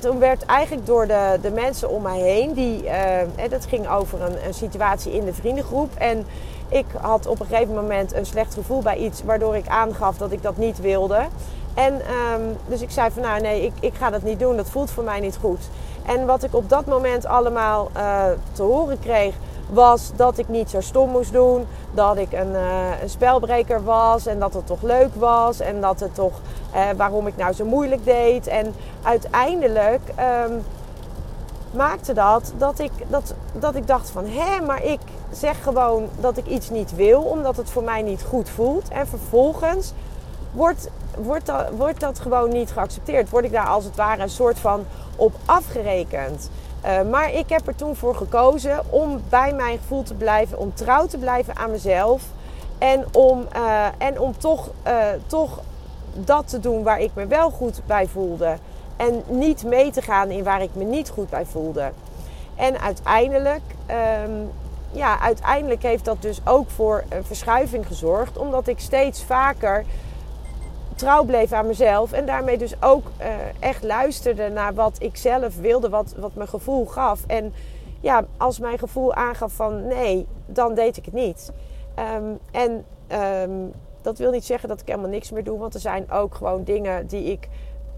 Toen, 0.00 0.18
werd 0.18 0.44
eigenlijk 0.44 0.86
door 0.86 1.06
de, 1.06 1.38
de 1.42 1.50
mensen 1.50 1.90
om 1.90 2.02
mij 2.02 2.18
heen, 2.18 2.52
die, 2.52 2.84
uh, 2.84 3.50
dat 3.50 3.66
ging 3.66 3.88
over 3.88 4.22
een, 4.22 4.46
een 4.46 4.54
situatie 4.54 5.12
in 5.12 5.24
de 5.24 5.34
vriendengroep. 5.34 5.94
En 5.94 6.26
ik 6.68 6.86
had 7.00 7.26
op 7.26 7.40
een 7.40 7.46
gegeven 7.46 7.74
moment 7.74 8.14
een 8.14 8.26
slecht 8.26 8.54
gevoel 8.54 8.82
bij 8.82 8.96
iets, 8.96 9.22
waardoor 9.22 9.56
ik 9.56 9.68
aangaf 9.68 10.16
dat 10.16 10.32
ik 10.32 10.42
dat 10.42 10.56
niet 10.56 10.80
wilde. 10.80 11.26
En 11.74 11.94
um, 11.94 12.56
dus 12.66 12.80
ik 12.80 12.90
zei 12.90 13.10
van 13.10 13.22
nou 13.22 13.40
nee, 13.40 13.64
ik, 13.64 13.72
ik 13.80 13.94
ga 13.94 14.10
dat 14.10 14.22
niet 14.22 14.38
doen, 14.38 14.56
dat 14.56 14.70
voelt 14.70 14.90
voor 14.90 15.04
mij 15.04 15.20
niet 15.20 15.36
goed. 15.40 15.68
En 16.06 16.26
wat 16.26 16.42
ik 16.42 16.54
op 16.54 16.68
dat 16.68 16.86
moment 16.86 17.26
allemaal 17.26 17.90
uh, 17.96 18.24
te 18.52 18.62
horen 18.62 19.00
kreeg, 19.00 19.34
was 19.72 20.10
dat 20.16 20.38
ik 20.38 20.48
niet 20.48 20.70
zo 20.70 20.80
stom 20.80 21.10
moest 21.10 21.32
doen. 21.32 21.66
Dat 21.90 22.16
ik 22.16 22.32
een, 22.32 22.52
uh, 22.52 23.02
een 23.02 23.10
spelbreker 23.10 23.84
was 23.84 24.26
en 24.26 24.38
dat 24.38 24.54
het 24.54 24.66
toch 24.66 24.82
leuk 24.82 25.14
was. 25.14 25.60
En 25.60 25.80
dat 25.80 26.00
het 26.00 26.14
toch, 26.14 26.40
uh, 26.74 26.80
waarom 26.96 27.26
ik 27.26 27.36
nou 27.36 27.52
zo 27.52 27.64
moeilijk 27.64 28.04
deed. 28.04 28.46
En 28.46 28.74
uiteindelijk 29.02 30.00
um, 30.48 30.64
maakte 31.70 32.12
dat 32.12 32.52
dat 32.56 32.78
ik, 32.78 32.92
dat, 33.08 33.34
dat 33.52 33.74
ik 33.74 33.86
dacht 33.86 34.10
van... 34.10 34.26
Hé, 34.26 34.60
maar 34.66 34.84
ik 34.84 35.00
zeg 35.30 35.62
gewoon 35.62 36.08
dat 36.20 36.36
ik 36.36 36.46
iets 36.46 36.70
niet 36.70 36.94
wil 36.94 37.22
omdat 37.22 37.56
het 37.56 37.70
voor 37.70 37.84
mij 37.84 38.02
niet 38.02 38.22
goed 38.22 38.48
voelt. 38.48 38.88
En 38.88 39.06
vervolgens 39.06 39.92
wordt, 40.52 40.88
wordt, 41.16 41.46
dat, 41.46 41.70
wordt 41.76 42.00
dat 42.00 42.18
gewoon 42.18 42.50
niet 42.50 42.70
geaccepteerd. 42.70 43.30
Word 43.30 43.44
ik 43.44 43.52
daar 43.52 43.66
als 43.66 43.84
het 43.84 43.96
ware 43.96 44.22
een 44.22 44.30
soort 44.30 44.58
van 44.58 44.84
op 45.16 45.34
afgerekend. 45.44 46.50
Uh, 46.84 47.10
maar 47.10 47.32
ik 47.32 47.48
heb 47.48 47.66
er 47.66 47.74
toen 47.74 47.96
voor 47.96 48.14
gekozen 48.14 48.80
om 48.90 49.22
bij 49.28 49.54
mijn 49.54 49.78
gevoel 49.78 50.02
te 50.02 50.14
blijven, 50.14 50.58
om 50.58 50.74
trouw 50.74 51.06
te 51.06 51.18
blijven 51.18 51.56
aan 51.56 51.70
mezelf. 51.70 52.22
En 52.78 53.04
om, 53.12 53.46
uh, 53.56 53.86
en 53.98 54.20
om 54.20 54.38
toch, 54.38 54.70
uh, 54.86 55.04
toch 55.26 55.60
dat 56.14 56.48
te 56.48 56.60
doen 56.60 56.82
waar 56.82 57.00
ik 57.00 57.10
me 57.14 57.26
wel 57.26 57.50
goed 57.50 57.80
bij 57.86 58.06
voelde. 58.06 58.56
En 58.96 59.22
niet 59.26 59.64
mee 59.64 59.90
te 59.90 60.02
gaan 60.02 60.30
in 60.30 60.44
waar 60.44 60.62
ik 60.62 60.74
me 60.74 60.84
niet 60.84 61.08
goed 61.08 61.30
bij 61.30 61.44
voelde. 61.44 61.92
En 62.54 62.80
uiteindelijk, 62.80 63.62
um, 64.26 64.50
ja, 64.90 65.20
uiteindelijk 65.20 65.82
heeft 65.82 66.04
dat 66.04 66.22
dus 66.22 66.40
ook 66.44 66.70
voor 66.70 67.04
een 67.08 67.24
verschuiving 67.24 67.86
gezorgd. 67.86 68.38
Omdat 68.38 68.68
ik 68.68 68.80
steeds 68.80 69.22
vaker 69.22 69.84
trouw 71.02 71.24
bleef 71.24 71.52
aan 71.52 71.66
mezelf. 71.66 72.12
En 72.12 72.26
daarmee 72.26 72.58
dus 72.58 72.82
ook 72.82 73.06
uh, 73.20 73.26
echt 73.58 73.82
luisterde 73.82 74.48
naar 74.48 74.74
wat 74.74 74.96
ik 74.98 75.16
zelf 75.16 75.56
wilde, 75.56 75.88
wat, 75.88 76.14
wat 76.18 76.34
mijn 76.34 76.48
gevoel 76.48 76.86
gaf. 76.86 77.24
En 77.26 77.52
ja, 78.00 78.24
als 78.36 78.58
mijn 78.58 78.78
gevoel 78.78 79.14
aangaf 79.14 79.52
van 79.52 79.86
nee, 79.86 80.26
dan 80.46 80.74
deed 80.74 80.96
ik 80.96 81.04
het 81.04 81.14
niet. 81.14 81.52
Um, 82.16 82.38
en 82.50 82.84
um, 83.42 83.72
dat 84.02 84.18
wil 84.18 84.30
niet 84.30 84.44
zeggen 84.44 84.68
dat 84.68 84.80
ik 84.80 84.86
helemaal 84.86 85.10
niks 85.10 85.30
meer 85.30 85.44
doe, 85.44 85.58
want 85.58 85.74
er 85.74 85.80
zijn 85.80 86.10
ook 86.10 86.34
gewoon 86.34 86.64
dingen 86.64 87.06
die 87.06 87.24
ik 87.24 87.48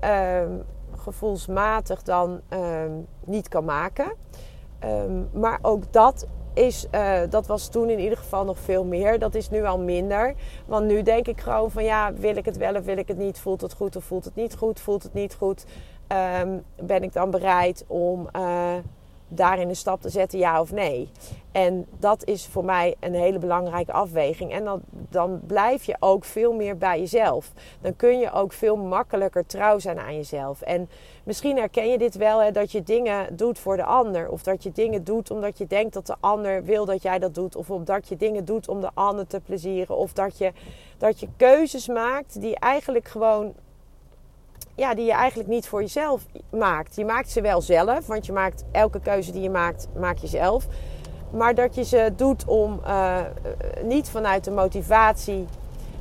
ehm, 0.00 0.50
gevoelsmatig 0.96 2.02
dan 2.02 2.40
ehm, 2.48 2.92
niet 3.24 3.48
kan 3.48 3.64
maken. 3.64 4.12
Ehm, 4.78 5.22
maar 5.32 5.58
ook 5.62 5.92
dat 5.92 6.26
is, 6.54 6.86
eh, 6.90 7.20
dat 7.30 7.46
was 7.46 7.68
toen 7.68 7.90
in 7.90 7.98
ieder 7.98 8.18
geval 8.18 8.44
nog 8.44 8.58
veel 8.58 8.84
meer. 8.84 9.18
Dat 9.18 9.34
is 9.34 9.50
nu 9.50 9.64
al 9.64 9.78
minder. 9.78 10.34
Want 10.66 10.86
nu 10.86 11.02
denk 11.02 11.26
ik 11.28 11.40
gewoon 11.40 11.70
van 11.70 11.84
ja, 11.84 12.12
wil 12.12 12.36
ik 12.36 12.44
het 12.44 12.56
wel 12.56 12.74
of 12.74 12.84
wil 12.84 12.96
ik 12.96 13.08
het 13.08 13.18
niet? 13.18 13.38
Voelt 13.38 13.60
het 13.60 13.74
goed 13.74 13.96
of 13.96 14.04
voelt 14.04 14.24
het 14.24 14.34
niet 14.34 14.54
goed? 14.54 14.80
Voelt 14.80 15.02
het 15.02 15.14
niet 15.14 15.34
goed? 15.34 15.64
ben 16.76 17.02
ik 17.02 17.12
dan 17.12 17.30
bereid 17.30 17.84
om 17.86 18.28
uh, 18.36 18.74
daarin 19.34 19.68
een 19.68 19.76
stap 19.76 20.00
te 20.00 20.08
zetten, 20.08 20.38
ja 20.38 20.60
of 20.60 20.72
nee? 20.72 21.10
En 21.54 21.86
dat 21.98 22.24
is 22.24 22.46
voor 22.46 22.64
mij 22.64 22.94
een 23.00 23.14
hele 23.14 23.38
belangrijke 23.38 23.92
afweging. 23.92 24.52
En 24.52 24.64
dan, 24.64 24.80
dan 24.90 25.40
blijf 25.46 25.84
je 25.84 25.96
ook 26.00 26.24
veel 26.24 26.52
meer 26.52 26.76
bij 26.76 26.98
jezelf. 26.98 27.52
Dan 27.80 27.96
kun 27.96 28.18
je 28.18 28.32
ook 28.32 28.52
veel 28.52 28.76
makkelijker 28.76 29.46
trouw 29.46 29.78
zijn 29.78 29.98
aan 29.98 30.14
jezelf. 30.14 30.60
En 30.60 30.88
misschien 31.24 31.56
herken 31.56 31.88
je 31.88 31.98
dit 31.98 32.14
wel, 32.14 32.42
hè, 32.42 32.50
dat 32.50 32.72
je 32.72 32.82
dingen 32.82 33.36
doet 33.36 33.58
voor 33.58 33.76
de 33.76 33.84
ander. 33.84 34.28
Of 34.28 34.42
dat 34.42 34.62
je 34.62 34.72
dingen 34.72 35.04
doet 35.04 35.30
omdat 35.30 35.58
je 35.58 35.66
denkt 35.66 35.94
dat 35.94 36.06
de 36.06 36.16
ander 36.20 36.64
wil 36.64 36.84
dat 36.84 37.02
jij 37.02 37.18
dat 37.18 37.34
doet. 37.34 37.56
Of 37.56 37.70
omdat 37.70 38.08
je 38.08 38.16
dingen 38.16 38.44
doet 38.44 38.68
om 38.68 38.80
de 38.80 38.90
ander 38.94 39.26
te 39.26 39.40
plezieren. 39.40 39.96
Of 39.96 40.12
dat 40.12 40.38
je, 40.38 40.52
dat 40.98 41.20
je 41.20 41.28
keuzes 41.36 41.88
maakt 41.88 42.40
die 42.40 42.58
eigenlijk 42.58 43.08
gewoon 43.08 43.54
ja, 44.74 44.94
die 44.94 45.04
je 45.04 45.12
eigenlijk 45.12 45.48
niet 45.48 45.68
voor 45.68 45.80
jezelf 45.80 46.26
maakt. 46.50 46.96
Je 46.96 47.04
maakt 47.04 47.30
ze 47.30 47.40
wel 47.40 47.60
zelf, 47.60 48.06
want 48.06 48.26
je 48.26 48.32
maakt 48.32 48.64
elke 48.72 49.00
keuze 49.00 49.32
die 49.32 49.42
je 49.42 49.50
maakt, 49.50 49.88
maak 49.98 50.18
je 50.18 50.26
zelf. 50.26 50.66
Maar 51.30 51.54
dat 51.54 51.74
je 51.74 51.84
ze 51.84 52.12
doet 52.16 52.44
om 52.44 52.80
uh, 52.86 53.18
niet 53.82 54.08
vanuit 54.08 54.44
de 54.44 54.50
motivatie 54.50 55.46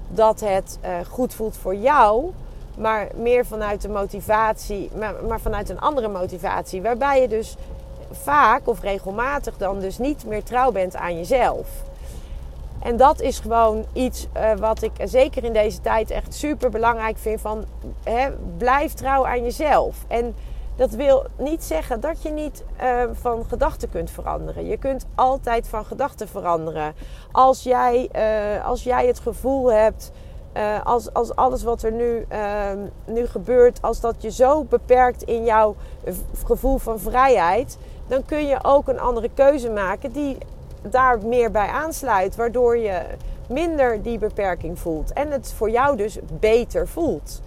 dat 0.09 0.39
het 0.39 0.79
uh, 0.85 0.89
goed 1.09 1.33
voelt 1.33 1.57
voor 1.57 1.75
jou, 1.75 2.31
maar 2.77 3.07
meer 3.15 3.45
vanuit 3.45 3.81
de 3.81 3.89
motivatie, 3.89 4.89
maar, 4.97 5.13
maar, 5.27 5.39
vanuit 5.39 5.69
een 5.69 5.79
andere 5.79 6.07
motivatie. 6.07 6.81
Waarbij 6.81 7.21
je 7.21 7.27
dus 7.27 7.55
vaak 8.11 8.67
of 8.67 8.81
regelmatig 8.81 9.57
dan 9.57 9.79
dus 9.79 9.97
niet 9.97 10.25
meer 10.25 10.43
trouw 10.43 10.71
bent 10.71 10.95
aan 10.95 11.15
jezelf. 11.15 11.67
En 12.83 12.97
dat 12.97 13.21
is 13.21 13.39
gewoon 13.39 13.85
iets 13.93 14.27
uh, 14.37 14.51
wat 14.55 14.81
ik 14.81 14.91
zeker 15.03 15.43
in 15.43 15.53
deze 15.53 15.81
tijd 15.81 16.11
echt 16.11 16.33
super 16.33 16.69
belangrijk 16.69 17.17
vind. 17.17 17.41
Van, 17.41 17.65
hè, 18.03 18.29
blijf 18.57 18.93
trouw 18.93 19.27
aan 19.27 19.43
jezelf. 19.43 19.97
En 20.07 20.35
dat 20.75 20.89
wil 20.89 21.25
niet 21.37 21.63
zeggen 21.63 21.99
dat 21.99 22.21
je 22.21 22.29
niet 22.29 22.63
uh, 22.81 23.03
van 23.11 23.45
gedachten 23.47 23.89
kunt 23.89 24.11
veranderen. 24.11 24.65
Je 24.65 24.77
kunt 24.77 25.05
altijd 25.15 25.67
van 25.67 25.85
gedachten 25.85 26.27
veranderen. 26.27 26.93
Als 27.31 27.63
jij, 27.63 28.09
uh, 28.15 28.65
als 28.65 28.83
jij 28.83 29.07
het 29.07 29.19
gevoel 29.19 29.71
hebt, 29.71 30.11
als, 30.83 31.13
als 31.13 31.35
alles 31.35 31.63
wat 31.63 31.83
er 31.83 31.91
nu, 31.91 32.25
ehm, 32.27 32.77
nu 33.05 33.27
gebeurt, 33.27 33.81
als 33.81 33.99
dat 33.99 34.15
je 34.17 34.31
zo 34.31 34.63
beperkt 34.63 35.23
in 35.23 35.43
jouw 35.43 35.75
gevoel 36.45 36.77
van 36.77 36.99
vrijheid, 36.99 37.77
dan 38.07 38.25
kun 38.25 38.47
je 38.47 38.57
ook 38.61 38.87
een 38.87 38.99
andere 38.99 39.29
keuze 39.33 39.69
maken 39.69 40.11
die 40.11 40.37
daar 40.89 41.19
meer 41.25 41.51
bij 41.51 41.67
aansluit, 41.67 42.35
waardoor 42.35 42.77
je 42.77 43.01
minder 43.49 44.01
die 44.01 44.17
beperking 44.17 44.79
voelt 44.79 45.13
en 45.13 45.31
het 45.31 45.53
voor 45.53 45.69
jou 45.69 45.97
dus 45.97 46.17
beter 46.39 46.87
voelt 46.87 47.41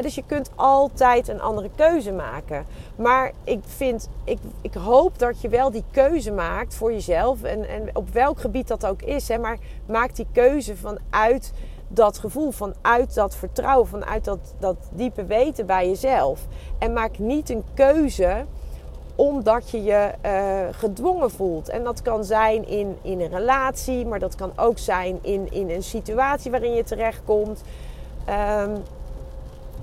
dus 0.00 0.14
je 0.14 0.22
kunt 0.26 0.50
altijd 0.54 1.28
een 1.28 1.40
andere 1.40 1.70
keuze 1.74 2.12
maken. 2.12 2.66
Maar 2.96 3.32
ik 3.44 3.60
vind, 3.66 4.08
ik, 4.24 4.38
ik 4.60 4.74
hoop 4.74 5.18
dat 5.18 5.40
je 5.40 5.48
wel 5.48 5.70
die 5.70 5.84
keuze 5.90 6.32
maakt 6.32 6.74
voor 6.74 6.92
jezelf. 6.92 7.42
En, 7.42 7.68
en 7.68 7.90
op 7.92 8.08
welk 8.08 8.40
gebied 8.40 8.68
dat 8.68 8.86
ook 8.86 9.02
is. 9.02 9.28
Maar 9.28 9.58
maak 9.86 10.16
die 10.16 10.26
keuze 10.32 10.76
vanuit 10.76 11.52
dat 11.88 12.18
gevoel, 12.18 12.50
vanuit 12.50 13.14
dat 13.14 13.36
vertrouwen, 13.36 13.88
vanuit 13.88 14.24
dat, 14.24 14.54
dat 14.58 14.76
diepe 14.92 15.24
weten 15.24 15.66
bij 15.66 15.88
jezelf. 15.88 16.46
En 16.78 16.92
maak 16.92 17.18
niet 17.18 17.50
een 17.50 17.64
keuze 17.74 18.44
omdat 19.20 19.70
je 19.70 19.82
je 19.82 20.10
uh, 20.26 20.78
gedwongen 20.78 21.30
voelt. 21.30 21.68
En 21.68 21.84
dat 21.84 22.02
kan 22.02 22.24
zijn 22.24 22.68
in, 22.68 22.98
in 23.02 23.20
een 23.20 23.28
relatie, 23.28 24.06
maar 24.06 24.18
dat 24.18 24.34
kan 24.34 24.52
ook 24.56 24.78
zijn 24.78 25.18
in, 25.22 25.52
in 25.52 25.70
een 25.70 25.82
situatie 25.82 26.50
waarin 26.50 26.74
je 26.74 26.84
terechtkomt. 26.84 27.62
Um, 28.64 28.82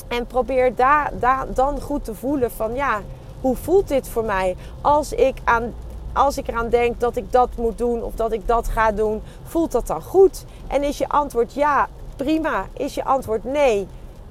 en 0.07 0.25
probeer 0.27 0.75
daar, 0.75 1.11
daar 1.19 1.45
dan 1.53 1.81
goed 1.81 2.03
te 2.03 2.15
voelen 2.15 2.51
van 2.51 2.75
ja, 2.75 3.01
hoe 3.41 3.55
voelt 3.55 3.87
dit 3.87 4.09
voor 4.09 4.23
mij? 4.23 4.55
Als 4.81 5.13
ik, 5.13 5.37
aan, 5.43 5.73
als 6.13 6.37
ik 6.37 6.47
eraan 6.47 6.69
denk 6.69 6.99
dat 6.99 7.15
ik 7.15 7.31
dat 7.31 7.49
moet 7.57 7.77
doen 7.77 8.03
of 8.03 8.13
dat 8.13 8.31
ik 8.31 8.47
dat 8.47 8.67
ga 8.67 8.91
doen, 8.91 9.21
voelt 9.43 9.71
dat 9.71 9.87
dan 9.87 10.01
goed? 10.01 10.45
En 10.67 10.83
is 10.83 10.97
je 10.97 11.09
antwoord 11.09 11.53
ja, 11.53 11.87
prima. 12.15 12.65
Is 12.73 12.93
je 12.93 13.03
antwoord 13.03 13.43
nee? 13.43 13.87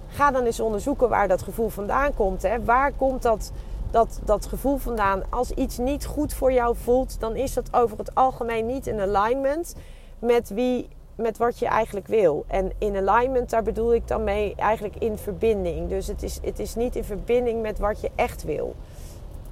Ga 0.08 0.30
dan 0.30 0.44
eens 0.44 0.60
onderzoeken 0.60 1.08
waar 1.08 1.28
dat 1.28 1.42
gevoel 1.42 1.68
vandaan 1.68 2.14
komt. 2.14 2.42
Hè? 2.42 2.64
Waar 2.64 2.92
komt 2.92 3.22
dat, 3.22 3.52
dat, 3.96 4.20
dat 4.24 4.46
gevoel 4.46 4.76
vandaan? 4.76 5.22
Als 5.30 5.50
iets 5.50 5.78
niet 5.78 6.06
goed 6.06 6.34
voor 6.34 6.52
jou 6.52 6.76
voelt, 6.76 7.20
dan 7.20 7.36
is 7.36 7.54
dat 7.54 7.74
over 7.74 7.98
het 7.98 8.14
algemeen 8.14 8.66
niet 8.66 8.86
in 8.86 9.00
alignment 9.00 9.74
met 10.18 10.48
wie 10.48 10.88
met 11.14 11.38
wat 11.38 11.58
je 11.58 11.66
eigenlijk 11.66 12.06
wil. 12.06 12.44
En 12.46 12.72
in 12.78 13.08
alignment, 13.08 13.50
daar 13.50 13.62
bedoel 13.62 13.94
ik 13.94 14.08
dan 14.08 14.24
mee 14.24 14.54
eigenlijk 14.56 14.96
in 14.96 15.18
verbinding. 15.18 15.88
Dus 15.88 16.06
het 16.06 16.22
is, 16.22 16.38
het 16.42 16.58
is 16.58 16.74
niet 16.74 16.96
in 16.96 17.04
verbinding 17.04 17.62
met 17.62 17.78
wat 17.78 18.00
je 18.00 18.10
echt 18.14 18.44
wil. 18.44 18.74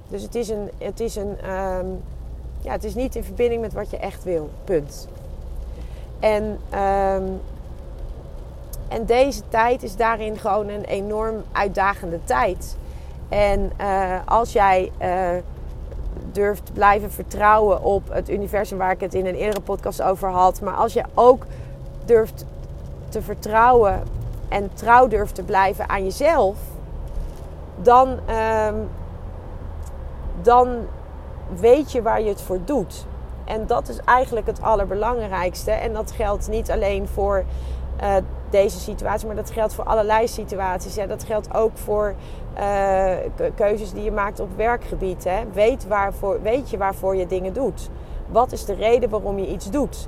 Dus 0.07 0.21
het 0.21 0.35
is, 0.35 0.49
een, 0.49 0.69
het, 0.77 0.99
is 0.99 1.15
een, 1.15 1.37
ehm, 1.41 1.85
ja, 2.61 2.71
het 2.71 2.83
is 2.83 2.95
niet 2.95 3.15
in 3.15 3.23
verbinding 3.23 3.61
met 3.61 3.73
wat 3.73 3.89
je 3.89 3.97
echt 3.97 4.23
wil. 4.23 4.49
Punt. 4.63 5.07
En, 6.19 6.43
um, 6.43 7.41
en 8.87 9.05
deze 9.05 9.41
tijd 9.47 9.83
is 9.83 9.95
daarin 9.95 10.37
gewoon 10.37 10.67
een 10.67 10.83
enorm 10.83 11.43
uitdagende 11.51 12.19
tijd. 12.23 12.77
En 13.35 13.71
uh, 13.81 14.15
als 14.25 14.51
jij 14.51 14.91
uh, 15.01 15.29
durft 16.31 16.73
blijven 16.73 17.11
vertrouwen 17.11 17.83
op 17.83 18.03
het 18.09 18.29
universum 18.29 18.77
waar 18.77 18.91
ik 18.91 18.99
het 18.99 19.13
in 19.13 19.25
een 19.25 19.35
eerdere 19.35 19.61
podcast 19.61 20.01
over 20.01 20.29
had. 20.29 20.61
Maar 20.61 20.73
als 20.73 20.93
je 20.93 21.03
ook 21.13 21.45
durft 22.05 22.45
te 23.09 23.21
vertrouwen 23.21 24.03
en 24.49 24.69
trouw 24.73 25.07
durft 25.07 25.35
te 25.35 25.43
blijven 25.43 25.89
aan 25.89 26.03
jezelf, 26.03 26.57
dan, 27.81 28.09
um, 28.09 28.89
dan 30.41 30.77
weet 31.55 31.91
je 31.91 32.01
waar 32.01 32.21
je 32.21 32.29
het 32.29 32.41
voor 32.41 32.59
doet. 32.65 33.05
En 33.45 33.67
dat 33.67 33.87
is 33.87 33.99
eigenlijk 34.05 34.45
het 34.45 34.61
allerbelangrijkste. 34.61 35.71
En 35.71 35.93
dat 35.93 36.11
geldt 36.11 36.49
niet 36.49 36.71
alleen 36.71 37.07
voor 37.07 37.43
uh, 38.01 38.15
deze 38.49 38.79
situatie, 38.79 39.27
maar 39.27 39.35
dat 39.35 39.51
geldt 39.51 39.73
voor 39.73 39.83
allerlei 39.83 40.27
situaties. 40.27 40.95
Ja, 40.95 41.05
dat 41.05 41.23
geldt 41.23 41.53
ook 41.53 41.77
voor 41.77 42.15
uh, 42.59 43.13
keuzes 43.55 43.91
die 43.91 44.03
je 44.03 44.11
maakt 44.11 44.39
op 44.39 44.49
werkgebied. 44.55 45.23
Hè. 45.23 45.43
Weet, 45.53 45.87
waarvoor, 45.87 46.41
weet 46.41 46.69
je 46.69 46.77
waarvoor 46.77 47.15
je 47.15 47.27
dingen 47.27 47.53
doet? 47.53 47.89
Wat 48.27 48.51
is 48.51 48.65
de 48.65 48.73
reden 48.73 49.09
waarom 49.09 49.39
je 49.39 49.47
iets 49.47 49.71
doet? 49.71 50.07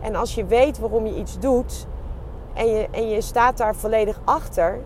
En 0.00 0.14
als 0.14 0.34
je 0.34 0.44
weet 0.44 0.78
waarom 0.78 1.06
je 1.06 1.16
iets 1.16 1.38
doet 1.38 1.86
en 2.54 2.66
je, 2.66 2.88
en 2.90 3.08
je 3.08 3.20
staat 3.20 3.56
daar 3.56 3.74
volledig 3.74 4.20
achter, 4.24 4.78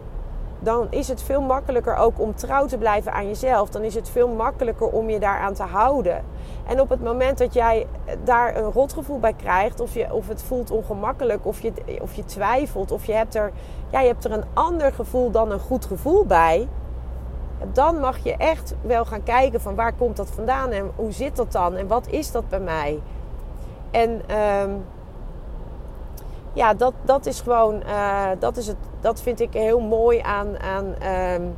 dan 0.65 0.87
is 0.91 1.09
het 1.09 1.23
veel 1.23 1.41
makkelijker 1.41 1.97
ook 1.97 2.21
om 2.21 2.35
trouw 2.35 2.67
te 2.67 2.79
blijven 2.79 3.13
aan 3.13 3.27
jezelf. 3.27 3.71
Dan 3.71 3.83
is 3.83 3.95
het 3.95 4.09
veel 4.09 4.29
makkelijker 4.29 4.87
om 4.87 5.11
je 5.11 5.19
daaraan 5.19 5.55
te 5.55 5.63
houden. 5.63 6.25
En 6.67 6.81
op 6.81 6.89
het 6.89 7.03
moment 7.03 7.39
dat 7.39 7.55
jij 7.55 7.87
daar 8.25 8.57
een 8.57 8.73
rotgevoel 8.73 9.19
bij 9.19 9.33
krijgt, 9.33 9.81
of, 9.81 9.95
je, 9.95 10.13
of 10.13 10.29
het 10.29 10.43
voelt 10.43 10.71
ongemakkelijk, 10.71 11.47
of 11.47 11.61
je, 11.61 11.73
of 12.01 12.15
je 12.15 12.25
twijfelt, 12.25 12.91
of 12.91 13.05
je 13.05 13.13
hebt, 13.13 13.35
er, 13.35 13.53
ja, 13.91 14.01
je 14.01 14.07
hebt 14.07 14.25
er 14.25 14.33
een 14.33 14.45
ander 14.53 14.93
gevoel 14.93 15.31
dan 15.31 15.51
een 15.51 15.61
goed 15.61 15.85
gevoel 15.85 16.27
bij, 16.27 16.69
dan 17.73 18.01
mag 18.01 18.19
je 18.19 18.37
echt 18.37 18.75
wel 18.83 19.05
gaan 19.05 19.23
kijken 19.23 19.61
van 19.61 19.75
waar 19.75 19.93
komt 19.93 20.17
dat 20.17 20.31
vandaan 20.31 20.71
en 20.71 20.91
hoe 20.97 21.13
zit 21.13 21.37
dat 21.37 21.53
dan 21.53 21.75
en 21.75 21.87
wat 21.87 22.07
is 22.09 22.31
dat 22.31 22.49
bij 22.49 22.61
mij. 22.61 23.01
En 23.91 24.37
um, 24.63 24.85
ja, 26.55 26.75
dat, 26.75 26.93
dat 27.05 27.27
is 27.27 27.41
gewoon, 27.41 27.83
uh, 27.87 28.29
dat, 28.39 28.57
is 28.57 28.67
het, 28.67 28.77
dat 29.01 29.23
vind 29.23 29.41
ik 29.41 29.53
heel 29.53 29.81
mooi 29.81 30.21
aan, 30.21 30.59
aan 30.59 30.85
um, 30.85 31.57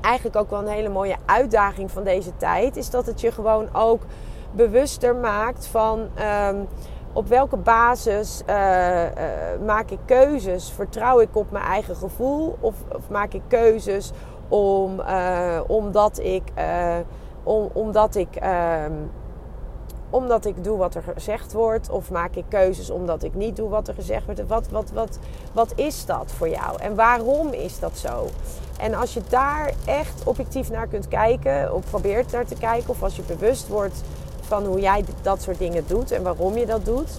eigenlijk 0.00 0.36
ook 0.36 0.50
wel 0.50 0.60
een 0.60 0.66
hele 0.66 0.88
mooie 0.88 1.16
uitdaging 1.24 1.90
van 1.90 2.04
deze 2.04 2.36
tijd. 2.36 2.76
Is 2.76 2.90
dat 2.90 3.06
het 3.06 3.20
je 3.20 3.32
gewoon 3.32 3.74
ook 3.74 4.02
bewuster 4.52 5.16
maakt 5.16 5.66
van 5.66 6.08
um, 6.48 6.68
op 7.12 7.28
welke 7.28 7.56
basis 7.56 8.42
uh, 8.48 9.02
uh, 9.02 9.10
maak 9.64 9.90
ik 9.90 9.98
keuzes? 10.04 10.70
Vertrouw 10.70 11.20
ik 11.20 11.36
op 11.36 11.50
mijn 11.50 11.64
eigen 11.64 11.96
gevoel 11.96 12.56
of, 12.60 12.74
of 12.92 13.08
maak 13.10 13.32
ik 13.32 13.42
keuzes 13.48 14.12
om, 14.48 15.00
omdat 15.66 16.18
ik, 16.18 16.42
om, 17.42 17.70
omdat 17.72 18.14
ik 18.14 18.28
um, 18.34 19.10
omdat 20.10 20.44
ik 20.44 20.64
doe 20.64 20.78
wat 20.78 20.94
er 20.94 21.02
gezegd 21.02 21.52
wordt? 21.52 21.90
Of 21.90 22.10
maak 22.10 22.34
ik 22.34 22.44
keuzes 22.48 22.90
omdat 22.90 23.22
ik 23.22 23.34
niet 23.34 23.56
doe 23.56 23.68
wat 23.68 23.88
er 23.88 23.94
gezegd 23.94 24.24
wordt? 24.24 24.46
Wat, 24.46 24.68
wat, 24.68 24.90
wat, 24.90 25.18
wat 25.52 25.72
is 25.76 26.06
dat 26.06 26.32
voor 26.36 26.48
jou? 26.48 26.80
En 26.80 26.94
waarom 26.94 27.52
is 27.52 27.78
dat 27.78 27.98
zo? 27.98 28.26
En 28.78 28.94
als 28.94 29.14
je 29.14 29.20
daar 29.28 29.72
echt 29.84 30.22
objectief 30.24 30.70
naar 30.70 30.86
kunt 30.86 31.08
kijken, 31.08 31.74
of 31.74 31.90
probeert 31.90 32.32
naar 32.32 32.46
te 32.46 32.54
kijken, 32.54 32.90
of 32.90 33.02
als 33.02 33.16
je 33.16 33.22
bewust 33.22 33.68
wordt 33.68 34.02
van 34.40 34.64
hoe 34.64 34.80
jij 34.80 35.04
dat 35.22 35.42
soort 35.42 35.58
dingen 35.58 35.84
doet 35.86 36.10
en 36.10 36.22
waarom 36.22 36.56
je 36.56 36.66
dat 36.66 36.84
doet, 36.84 37.10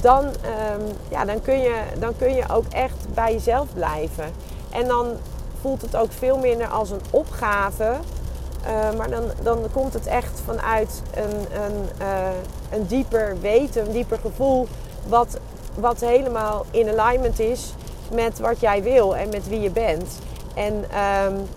dan, 0.00 0.24
um, 0.24 0.86
ja, 1.08 1.24
dan, 1.24 1.42
kun, 1.42 1.58
je, 1.58 1.80
dan 1.98 2.16
kun 2.16 2.34
je 2.34 2.44
ook 2.50 2.66
echt 2.70 3.14
bij 3.14 3.32
jezelf 3.32 3.66
blijven. 3.74 4.32
En 4.70 4.86
dan 4.88 5.06
voelt 5.60 5.82
het 5.82 5.96
ook 5.96 6.12
veel 6.12 6.38
minder 6.38 6.66
als 6.66 6.90
een 6.90 7.00
opgave. 7.10 7.96
Uh, 8.66 8.96
maar 8.96 9.10
dan, 9.10 9.24
dan 9.42 9.58
komt 9.72 9.92
het 9.92 10.06
echt 10.06 10.40
vanuit 10.44 11.02
een, 11.14 11.62
een, 11.62 11.88
uh, 12.00 12.28
een 12.70 12.86
dieper 12.86 13.36
weten, 13.40 13.86
een 13.86 13.92
dieper 13.92 14.18
gevoel. 14.18 14.66
Wat, 15.08 15.38
wat 15.74 16.00
helemaal 16.00 16.64
in 16.70 16.98
alignment 16.98 17.38
is 17.38 17.74
met 18.12 18.38
wat 18.38 18.60
jij 18.60 18.82
wil 18.82 19.16
en 19.16 19.28
met 19.28 19.48
wie 19.48 19.60
je 19.60 19.70
bent. 19.70 20.18
En, 20.54 20.74
um, 20.74 21.48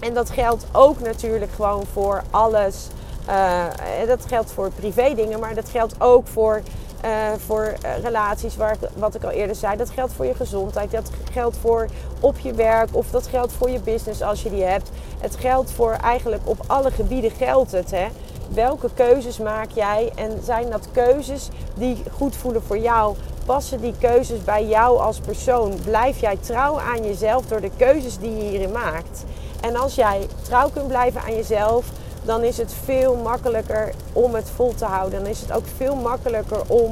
en 0.00 0.14
dat 0.14 0.30
geldt 0.30 0.64
ook 0.72 1.00
natuurlijk 1.00 1.52
gewoon 1.52 1.84
voor 1.92 2.22
alles. 2.30 2.86
Uh, 3.28 3.64
dat 4.06 4.24
geldt 4.26 4.52
voor 4.52 4.70
privé 4.70 5.14
dingen, 5.14 5.40
maar 5.40 5.54
dat 5.54 5.68
geldt 5.68 5.94
ook 5.98 6.26
voor 6.26 6.62
uh, 7.04 7.10
voor 7.46 7.74
uh, 7.84 7.98
relaties, 8.02 8.56
waar, 8.56 8.76
wat 8.94 9.14
ik 9.14 9.24
al 9.24 9.30
eerder 9.30 9.56
zei. 9.56 9.76
Dat 9.76 9.90
geldt 9.90 10.12
voor 10.12 10.26
je 10.26 10.34
gezondheid, 10.34 10.90
dat 10.90 11.10
geldt 11.32 11.56
voor 11.56 11.88
op 12.20 12.38
je 12.38 12.52
werk 12.52 12.88
of 12.92 13.10
dat 13.10 13.26
geldt 13.26 13.52
voor 13.52 13.70
je 13.70 13.80
business 13.80 14.22
als 14.22 14.42
je 14.42 14.50
die 14.50 14.62
hebt. 14.62 14.90
Het 15.20 15.36
geldt 15.36 15.70
voor 15.70 15.92
eigenlijk 15.92 16.42
op 16.44 16.58
alle 16.66 16.90
gebieden 16.90 17.30
geldt 17.30 17.72
het. 17.72 17.90
Hè? 17.90 18.06
Welke 18.48 18.88
keuzes 18.94 19.38
maak 19.38 19.70
jij 19.70 20.12
en 20.14 20.40
zijn 20.44 20.70
dat 20.70 20.88
keuzes 20.92 21.48
die 21.74 22.02
goed 22.16 22.36
voelen 22.36 22.62
voor 22.62 22.78
jou? 22.78 23.16
Passen 23.44 23.80
die 23.80 23.94
keuzes 24.00 24.44
bij 24.44 24.66
jou 24.66 24.98
als 24.98 25.18
persoon? 25.18 25.74
Blijf 25.84 26.20
jij 26.20 26.36
trouw 26.36 26.80
aan 26.80 27.04
jezelf 27.04 27.46
door 27.46 27.60
de 27.60 27.70
keuzes 27.76 28.18
die 28.18 28.36
je 28.36 28.42
hierin 28.42 28.72
maakt? 28.72 29.24
En 29.60 29.76
als 29.76 29.94
jij 29.94 30.26
trouw 30.42 30.68
kunt 30.70 30.88
blijven 30.88 31.20
aan 31.20 31.34
jezelf, 31.34 31.86
dan 32.24 32.42
is 32.42 32.58
het 32.58 32.74
veel 32.84 33.16
makkelijker 33.16 33.92
om 34.12 34.34
het 34.34 34.50
vol 34.54 34.74
te 34.74 34.84
houden. 34.84 35.22
Dan 35.22 35.30
is 35.30 35.40
het 35.40 35.52
ook 35.52 35.64
veel 35.76 35.94
makkelijker 35.94 36.60
om, 36.66 36.90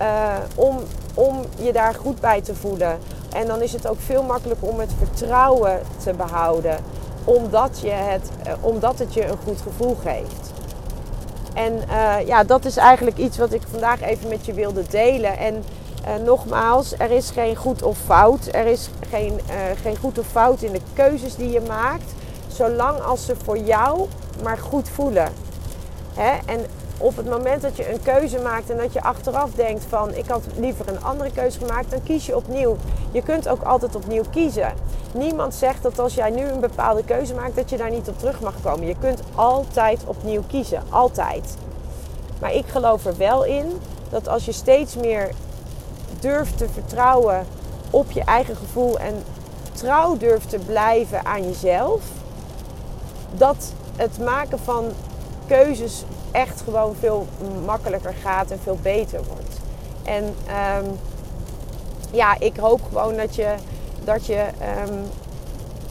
uh, 0.00 0.34
om, 0.54 0.78
om 1.14 1.40
je 1.62 1.72
daar 1.72 1.94
goed 1.94 2.20
bij 2.20 2.40
te 2.40 2.54
voelen. 2.54 2.98
En 3.32 3.46
dan 3.46 3.62
is 3.62 3.72
het 3.72 3.86
ook 3.86 4.00
veel 4.00 4.22
makkelijker 4.22 4.68
om 4.68 4.78
het 4.78 4.92
vertrouwen 4.98 5.80
te 6.02 6.12
behouden. 6.12 6.76
Omdat, 7.24 7.80
je 7.82 7.90
het, 7.90 8.30
uh, 8.46 8.52
omdat 8.60 8.98
het 8.98 9.14
je 9.14 9.26
een 9.26 9.38
goed 9.44 9.60
gevoel 9.60 9.96
geeft. 10.02 10.50
En 11.54 11.72
uh, 11.88 12.26
ja, 12.26 12.44
dat 12.44 12.64
is 12.64 12.76
eigenlijk 12.76 13.16
iets 13.16 13.38
wat 13.38 13.52
ik 13.52 13.62
vandaag 13.70 14.02
even 14.02 14.28
met 14.28 14.46
je 14.46 14.52
wilde 14.52 14.82
delen. 14.90 15.38
En 15.38 15.64
nogmaals, 16.24 16.94
er 16.98 17.10
is 17.10 17.30
geen 17.30 17.56
goed 17.56 17.82
of 17.82 17.98
fout. 17.98 18.48
Er 18.52 18.66
is 18.66 18.90
geen, 19.10 19.40
geen 19.82 19.96
goed 19.96 20.18
of 20.18 20.26
fout 20.26 20.62
in 20.62 20.72
de 20.72 20.80
keuzes 20.92 21.36
die 21.36 21.50
je 21.50 21.60
maakt. 21.60 22.12
Zolang 22.48 23.00
als 23.00 23.24
ze 23.24 23.34
voor 23.44 23.58
jou 23.58 24.08
maar 24.42 24.58
goed 24.58 24.88
voelen. 24.88 25.32
Hè? 26.14 26.38
En 26.46 26.66
op 26.98 27.16
het 27.16 27.28
moment 27.28 27.62
dat 27.62 27.76
je 27.76 27.92
een 27.92 28.02
keuze 28.02 28.38
maakt 28.38 28.70
en 28.70 28.76
dat 28.76 28.92
je 28.92 29.02
achteraf 29.02 29.50
denkt 29.50 29.84
van 29.88 30.14
ik 30.14 30.26
had 30.26 30.42
liever 30.56 30.88
een 30.88 31.02
andere 31.02 31.30
keuze 31.32 31.58
gemaakt, 31.58 31.90
dan 31.90 32.02
kies 32.02 32.26
je 32.26 32.36
opnieuw. 32.36 32.76
Je 33.12 33.22
kunt 33.22 33.48
ook 33.48 33.62
altijd 33.62 33.94
opnieuw 33.94 34.24
kiezen. 34.30 34.72
Niemand 35.14 35.54
zegt 35.54 35.82
dat 35.82 35.98
als 35.98 36.14
jij 36.14 36.30
nu 36.30 36.42
een 36.42 36.60
bepaalde 36.60 37.04
keuze 37.04 37.34
maakt 37.34 37.56
dat 37.56 37.70
je 37.70 37.76
daar 37.76 37.90
niet 37.90 38.08
op 38.08 38.18
terug 38.18 38.40
mag 38.40 38.54
komen. 38.62 38.86
Je 38.86 38.96
kunt 39.00 39.22
altijd 39.34 40.00
opnieuw 40.04 40.42
kiezen, 40.46 40.82
altijd. 40.88 41.56
Maar 42.40 42.54
ik 42.54 42.66
geloof 42.66 43.04
er 43.06 43.16
wel 43.16 43.44
in 43.44 43.80
dat 44.10 44.28
als 44.28 44.44
je 44.44 44.52
steeds 44.52 44.96
meer 44.96 45.30
durft 46.20 46.58
te 46.58 46.68
vertrouwen 46.68 47.46
op 47.90 48.10
je 48.10 48.24
eigen 48.24 48.56
gevoel 48.56 48.98
en 48.98 49.22
trouw 49.72 50.16
durft 50.16 50.50
te 50.50 50.58
blijven 50.58 51.26
aan 51.26 51.42
jezelf, 51.42 52.00
dat 53.32 53.72
het 54.00 54.18
maken 54.18 54.58
van 54.58 54.84
keuzes 55.46 56.04
echt 56.30 56.60
gewoon 56.60 56.94
veel 56.94 57.26
makkelijker 57.64 58.14
gaat 58.22 58.50
en 58.50 58.58
veel 58.62 58.78
beter 58.82 59.20
wordt. 59.26 59.56
En 60.04 60.24
um, 60.84 60.98
ja, 62.10 62.38
ik 62.38 62.56
hoop 62.56 62.80
gewoon 62.88 63.16
dat 63.16 63.34
je, 63.34 63.54
dat 64.04 64.26
je, 64.26 64.46
um, 64.88 65.02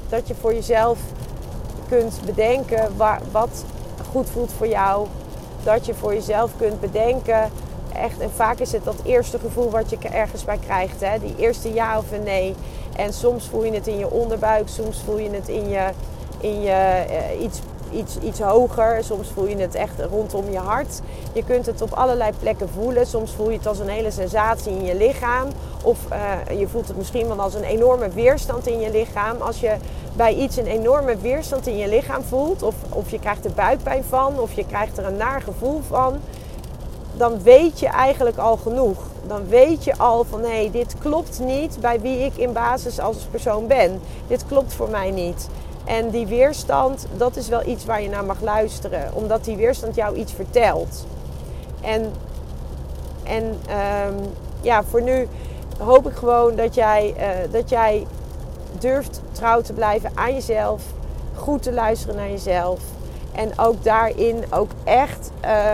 dat 0.09 0.27
je 0.27 0.35
voor 0.35 0.53
jezelf 0.53 0.99
kunt 1.89 2.19
bedenken 2.25 2.97
waar, 2.97 3.21
wat 3.31 3.65
goed 4.11 4.29
voelt 4.29 4.51
voor 4.57 4.67
jou. 4.67 5.07
Dat 5.63 5.85
je 5.85 5.93
voor 5.93 6.13
jezelf 6.13 6.51
kunt 6.57 6.79
bedenken. 6.79 7.51
Echt, 7.93 8.19
en 8.19 8.31
vaak 8.31 8.59
is 8.59 8.71
het 8.71 8.83
dat 8.83 8.95
eerste 9.03 9.39
gevoel 9.39 9.69
wat 9.69 9.89
je 9.89 9.97
ergens 9.97 10.45
bij 10.45 10.57
krijgt. 10.57 11.01
Hè? 11.01 11.19
Die 11.19 11.35
eerste 11.37 11.73
ja 11.73 11.97
of 11.97 12.11
een 12.11 12.23
nee. 12.23 12.55
En 12.95 13.13
soms 13.13 13.47
voel 13.47 13.63
je 13.63 13.71
het 13.71 13.87
in 13.87 13.97
je 13.97 14.11
onderbuik, 14.11 14.67
soms 14.67 15.01
voel 15.05 15.17
je 15.17 15.29
het 15.29 15.47
in 15.47 15.69
je, 15.69 15.89
in 16.39 16.61
je 16.61 17.05
uh, 17.09 17.43
iets 17.43 17.59
iets, 17.93 18.17
iets 18.17 18.39
hoger. 18.39 19.03
Soms 19.03 19.29
voel 19.29 19.47
je 19.47 19.55
het 19.55 19.75
echt 19.75 19.99
rondom 20.09 20.51
je 20.51 20.57
hart. 20.57 21.01
Je 21.33 21.43
kunt 21.43 21.65
het 21.65 21.81
op 21.81 21.91
allerlei 21.91 22.31
plekken 22.39 22.69
voelen. 22.69 23.07
Soms 23.07 23.31
voel 23.31 23.49
je 23.49 23.57
het 23.57 23.67
als 23.67 23.79
een 23.79 23.89
hele 23.89 24.11
sensatie 24.11 24.71
in 24.71 24.85
je 24.85 24.95
lichaam. 24.95 25.47
Of 25.83 25.97
uh, 26.11 26.59
je 26.59 26.67
voelt 26.67 26.87
het 26.87 26.97
misschien 26.97 27.27
wel 27.27 27.41
als 27.41 27.53
een 27.53 27.63
enorme 27.63 28.09
weerstand 28.09 28.67
in 28.67 28.79
je 28.79 28.91
lichaam. 28.91 29.41
Als 29.41 29.59
je 29.59 29.75
bij 30.15 30.33
iets 30.33 30.57
een 30.57 30.67
enorme 30.67 31.17
weerstand 31.17 31.67
in 31.67 31.77
je 31.77 31.87
lichaam 31.87 32.23
voelt, 32.23 32.63
of, 32.63 32.75
of 32.89 33.11
je 33.11 33.19
krijgt 33.19 33.45
er 33.45 33.51
buikpijn 33.51 34.03
van, 34.03 34.39
of 34.39 34.53
je 34.53 34.65
krijgt 34.65 34.97
er 34.97 35.05
een 35.05 35.17
naar 35.17 35.41
gevoel 35.41 35.81
van, 35.87 36.19
dan 37.17 37.43
weet 37.43 37.79
je 37.79 37.87
eigenlijk 37.87 38.37
al 38.37 38.57
genoeg. 38.57 38.97
Dan 39.27 39.47
weet 39.47 39.83
je 39.83 39.97
al 39.97 40.23
van 40.23 40.41
hé, 40.41 40.47
hey, 40.47 40.71
dit 40.71 40.95
klopt 40.99 41.39
niet 41.39 41.77
bij 41.79 42.01
wie 42.01 42.25
ik 42.25 42.37
in 42.37 42.53
basis 42.53 42.99
als 42.99 43.17
persoon 43.31 43.67
ben. 43.67 44.01
Dit 44.27 44.45
klopt 44.47 44.73
voor 44.73 44.89
mij 44.89 45.11
niet. 45.11 45.49
En 45.89 46.09
die 46.09 46.27
weerstand, 46.27 47.05
dat 47.17 47.35
is 47.35 47.47
wel 47.47 47.65
iets 47.65 47.85
waar 47.85 48.01
je 48.01 48.09
naar 48.09 48.25
mag 48.25 48.41
luisteren. 48.41 49.13
Omdat 49.13 49.43
die 49.43 49.55
weerstand 49.55 49.95
jou 49.95 50.15
iets 50.15 50.33
vertelt. 50.33 51.05
En, 51.81 52.11
en 53.23 53.43
um, 53.43 54.15
ja, 54.61 54.83
voor 54.83 55.01
nu 55.01 55.27
hoop 55.79 56.07
ik 56.07 56.15
gewoon 56.15 56.55
dat 56.55 56.75
jij, 56.75 57.13
uh, 57.17 57.51
dat 57.51 57.69
jij 57.69 58.07
durft 58.79 59.21
trouw 59.31 59.61
te 59.61 59.73
blijven 59.73 60.11
aan 60.13 60.33
jezelf. 60.33 60.83
Goed 61.35 61.63
te 61.63 61.73
luisteren 61.73 62.15
naar 62.15 62.29
jezelf. 62.29 62.79
En 63.31 63.59
ook 63.59 63.83
daarin 63.83 64.43
ook 64.49 64.71
echt, 64.83 65.31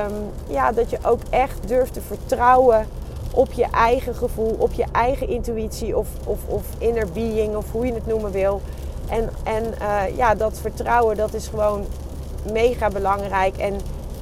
um, 0.08 0.14
ja, 0.48 0.72
dat 0.72 0.90
je 0.90 0.98
ook 1.04 1.22
echt 1.30 1.68
durft 1.68 1.94
te 1.94 2.02
vertrouwen 2.02 2.88
op 3.32 3.52
je 3.52 3.66
eigen 3.72 4.16
gevoel, 4.16 4.56
op 4.58 4.74
je 4.74 4.86
eigen 4.92 5.28
intuïtie 5.28 5.98
of, 5.98 6.08
of, 6.26 6.40
of 6.48 6.64
inner 6.78 7.12
being 7.12 7.56
of 7.56 7.72
hoe 7.72 7.86
je 7.86 7.94
het 7.94 8.08
noemen 8.08 8.32
wil. 8.32 8.62
En, 9.10 9.30
en 9.44 9.64
uh, 9.82 10.18
ja, 10.18 10.36
dat 10.36 10.60
vertrouwen, 10.62 11.18
dat 11.18 11.34
is 11.34 11.48
gewoon 11.48 11.86
mega 12.52 12.88
belangrijk. 12.88 13.58
En, 13.58 13.80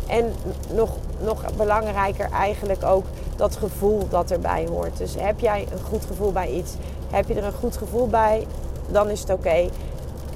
en 0.08 0.34
nog, 0.74 0.90
nog 1.20 1.56
belangrijker 1.56 2.30
eigenlijk 2.32 2.84
ook 2.84 3.06
dat 3.36 3.56
gevoel 3.56 4.08
dat 4.10 4.32
erbij 4.32 4.68
hoort. 4.70 4.98
Dus 4.98 5.16
heb 5.20 5.40
jij 5.40 5.68
een 5.72 5.84
goed 5.84 6.06
gevoel 6.06 6.32
bij 6.32 6.50
iets, 6.50 6.74
heb 7.12 7.28
je 7.28 7.34
er 7.34 7.44
een 7.44 7.54
goed 7.54 7.78
gevoel 7.78 8.08
bij, 8.08 8.48
dan 8.88 9.10
is 9.10 9.20
het 9.20 9.30
oké. 9.30 9.70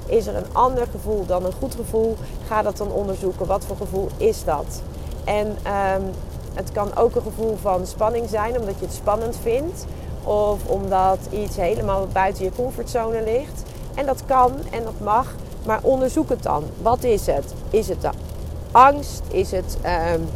Is 0.06 0.26
er 0.26 0.36
een 0.36 0.52
ander 0.54 0.86
gevoel 0.90 1.26
dan 1.26 1.44
een 1.44 1.52
goed 1.52 1.74
gevoel, 1.74 2.16
ga 2.46 2.62
dat 2.62 2.76
dan 2.76 2.92
onderzoeken. 2.92 3.46
Wat 3.46 3.64
voor 3.64 3.76
gevoel 3.76 4.08
is 4.16 4.44
dat? 4.44 4.82
En 5.24 5.46
um, 5.46 6.10
het 6.54 6.72
kan 6.72 6.96
ook 6.96 7.14
een 7.14 7.22
gevoel 7.22 7.56
van 7.60 7.86
spanning 7.86 8.28
zijn, 8.28 8.58
omdat 8.58 8.78
je 8.78 8.84
het 8.84 8.94
spannend 8.94 9.36
vindt. 9.42 9.84
Of 10.24 10.66
omdat 10.66 11.18
iets 11.30 11.56
helemaal 11.56 12.06
buiten 12.12 12.44
je 12.44 12.50
comfortzone 12.56 13.22
ligt. 13.22 13.62
En 13.98 14.06
dat 14.06 14.22
kan 14.26 14.52
en 14.70 14.84
dat 14.84 15.00
mag, 15.02 15.34
maar 15.66 15.78
onderzoek 15.82 16.28
het 16.28 16.42
dan. 16.42 16.64
Wat 16.82 17.04
is 17.04 17.26
het? 17.26 17.44
Is 17.70 17.88
het 17.88 18.00
de 18.00 18.10
angst? 18.70 19.22
Is 19.30 19.50
het, 19.50 19.78
um, 20.14 20.28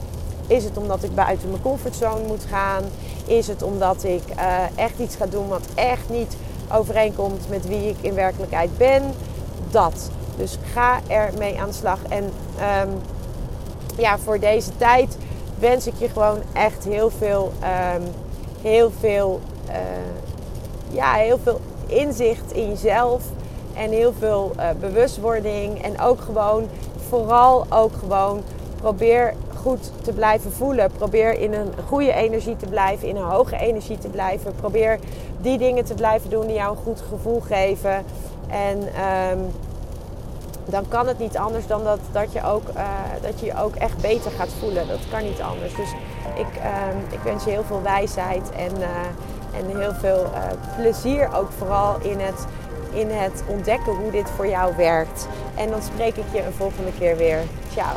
is 0.47 0.65
het 0.65 0.77
omdat 0.77 1.03
ik 1.03 1.15
buiten 1.15 1.51
mijn 1.51 1.63
comfortzone 1.63 2.27
moet 2.27 2.45
gaan? 2.49 2.83
Is 3.27 3.47
het 3.47 3.63
omdat 3.63 4.05
ik 4.05 4.23
uh, 4.37 4.57
echt 4.75 4.99
iets 4.99 5.17
ga 5.17 5.27
doen 5.27 5.49
wat 5.49 5.67
echt 5.75 6.09
niet 6.09 6.37
overeenkomt 6.73 7.49
met 7.49 7.69
wie 7.69 7.89
ik 7.89 7.97
in 8.01 8.15
werkelijkheid 8.15 8.79
ben? 8.79 9.03
Dat. 9.71 10.11
Dus 10.37 10.59
ga 10.73 11.01
ermee 11.07 11.61
aan 11.61 11.69
de 11.69 11.75
slag. 11.75 11.99
En 12.09 12.25
um, 12.25 13.01
ja, 13.97 14.19
voor 14.19 14.39
deze 14.39 14.77
tijd 14.77 15.17
wens 15.59 15.87
ik 15.87 15.95
je 15.99 16.09
gewoon 16.09 16.39
echt 16.53 16.85
heel 16.85 17.11
veel, 17.11 17.53
um, 17.95 18.03
heel 18.63 18.93
veel, 19.01 19.41
uh, 19.69 19.75
ja, 20.91 21.13
heel 21.13 21.39
veel 21.43 21.61
inzicht 21.87 22.53
in 22.53 22.69
jezelf. 22.69 23.23
En 23.77 23.91
heel 23.91 24.13
veel 24.19 24.53
uh, 24.57 24.65
bewustwording. 24.81 25.83
En 25.83 26.01
ook 26.01 26.21
gewoon, 26.21 26.69
vooral 27.09 27.67
ook 27.69 27.93
gewoon, 27.99 28.43
probeer 28.81 29.35
goed 29.63 29.91
te 30.03 30.13
blijven 30.13 30.53
voelen. 30.53 30.91
Probeer 30.91 31.41
in 31.41 31.53
een 31.53 31.73
goede 31.87 32.13
energie 32.13 32.57
te 32.57 32.67
blijven, 32.67 33.09
in 33.09 33.17
een 33.17 33.23
hoge 33.23 33.57
energie 33.57 33.99
te 33.99 34.09
blijven. 34.09 34.55
Probeer 34.55 34.99
die 35.41 35.59
dingen 35.59 35.85
te 35.85 35.95
blijven 35.95 36.31
doen 36.31 36.47
die 36.47 36.57
jou 36.57 36.77
een 36.77 36.83
goed 36.83 37.03
gevoel 37.09 37.41
geven. 37.41 38.05
En 38.49 38.79
um, 38.79 39.51
dan 40.65 40.89
kan 40.89 41.07
het 41.07 41.19
niet 41.19 41.37
anders 41.37 41.67
dan 41.67 41.85
dat, 41.85 41.99
dat, 42.13 42.33
je 42.33 42.45
ook, 42.45 42.69
uh, 42.77 42.83
dat 43.23 43.41
je 43.41 43.63
ook 43.63 43.75
echt 43.75 44.01
beter 44.01 44.31
gaat 44.31 44.53
voelen. 44.59 44.89
Dat 44.89 45.09
kan 45.11 45.23
niet 45.23 45.41
anders. 45.41 45.75
Dus 45.75 45.89
ik, 46.35 46.47
um, 46.47 47.05
ik 47.11 47.21
wens 47.25 47.45
je 47.45 47.51
heel 47.51 47.65
veel 47.65 47.83
wijsheid 47.83 48.51
en, 48.51 48.73
uh, 48.79 48.87
en 49.59 49.79
heel 49.79 49.93
veel 49.93 50.27
plezier 50.77 51.29
ook 51.35 51.51
vooral 51.59 51.97
in 52.01 52.21
het 52.21 52.47
in 52.93 53.11
het 53.11 53.43
ontdekken 53.47 53.93
hoe 53.93 54.11
dit 54.11 54.31
voor 54.31 54.49
jou 54.49 54.77
werkt. 54.77 55.29
En 55.55 55.71
dan 55.71 55.83
spreek 55.83 56.17
ik 56.17 56.25
je 56.33 56.43
een 56.43 56.53
volgende 56.53 56.91
keer 56.99 57.17
weer. 57.17 57.39
Ciao. 57.73 57.97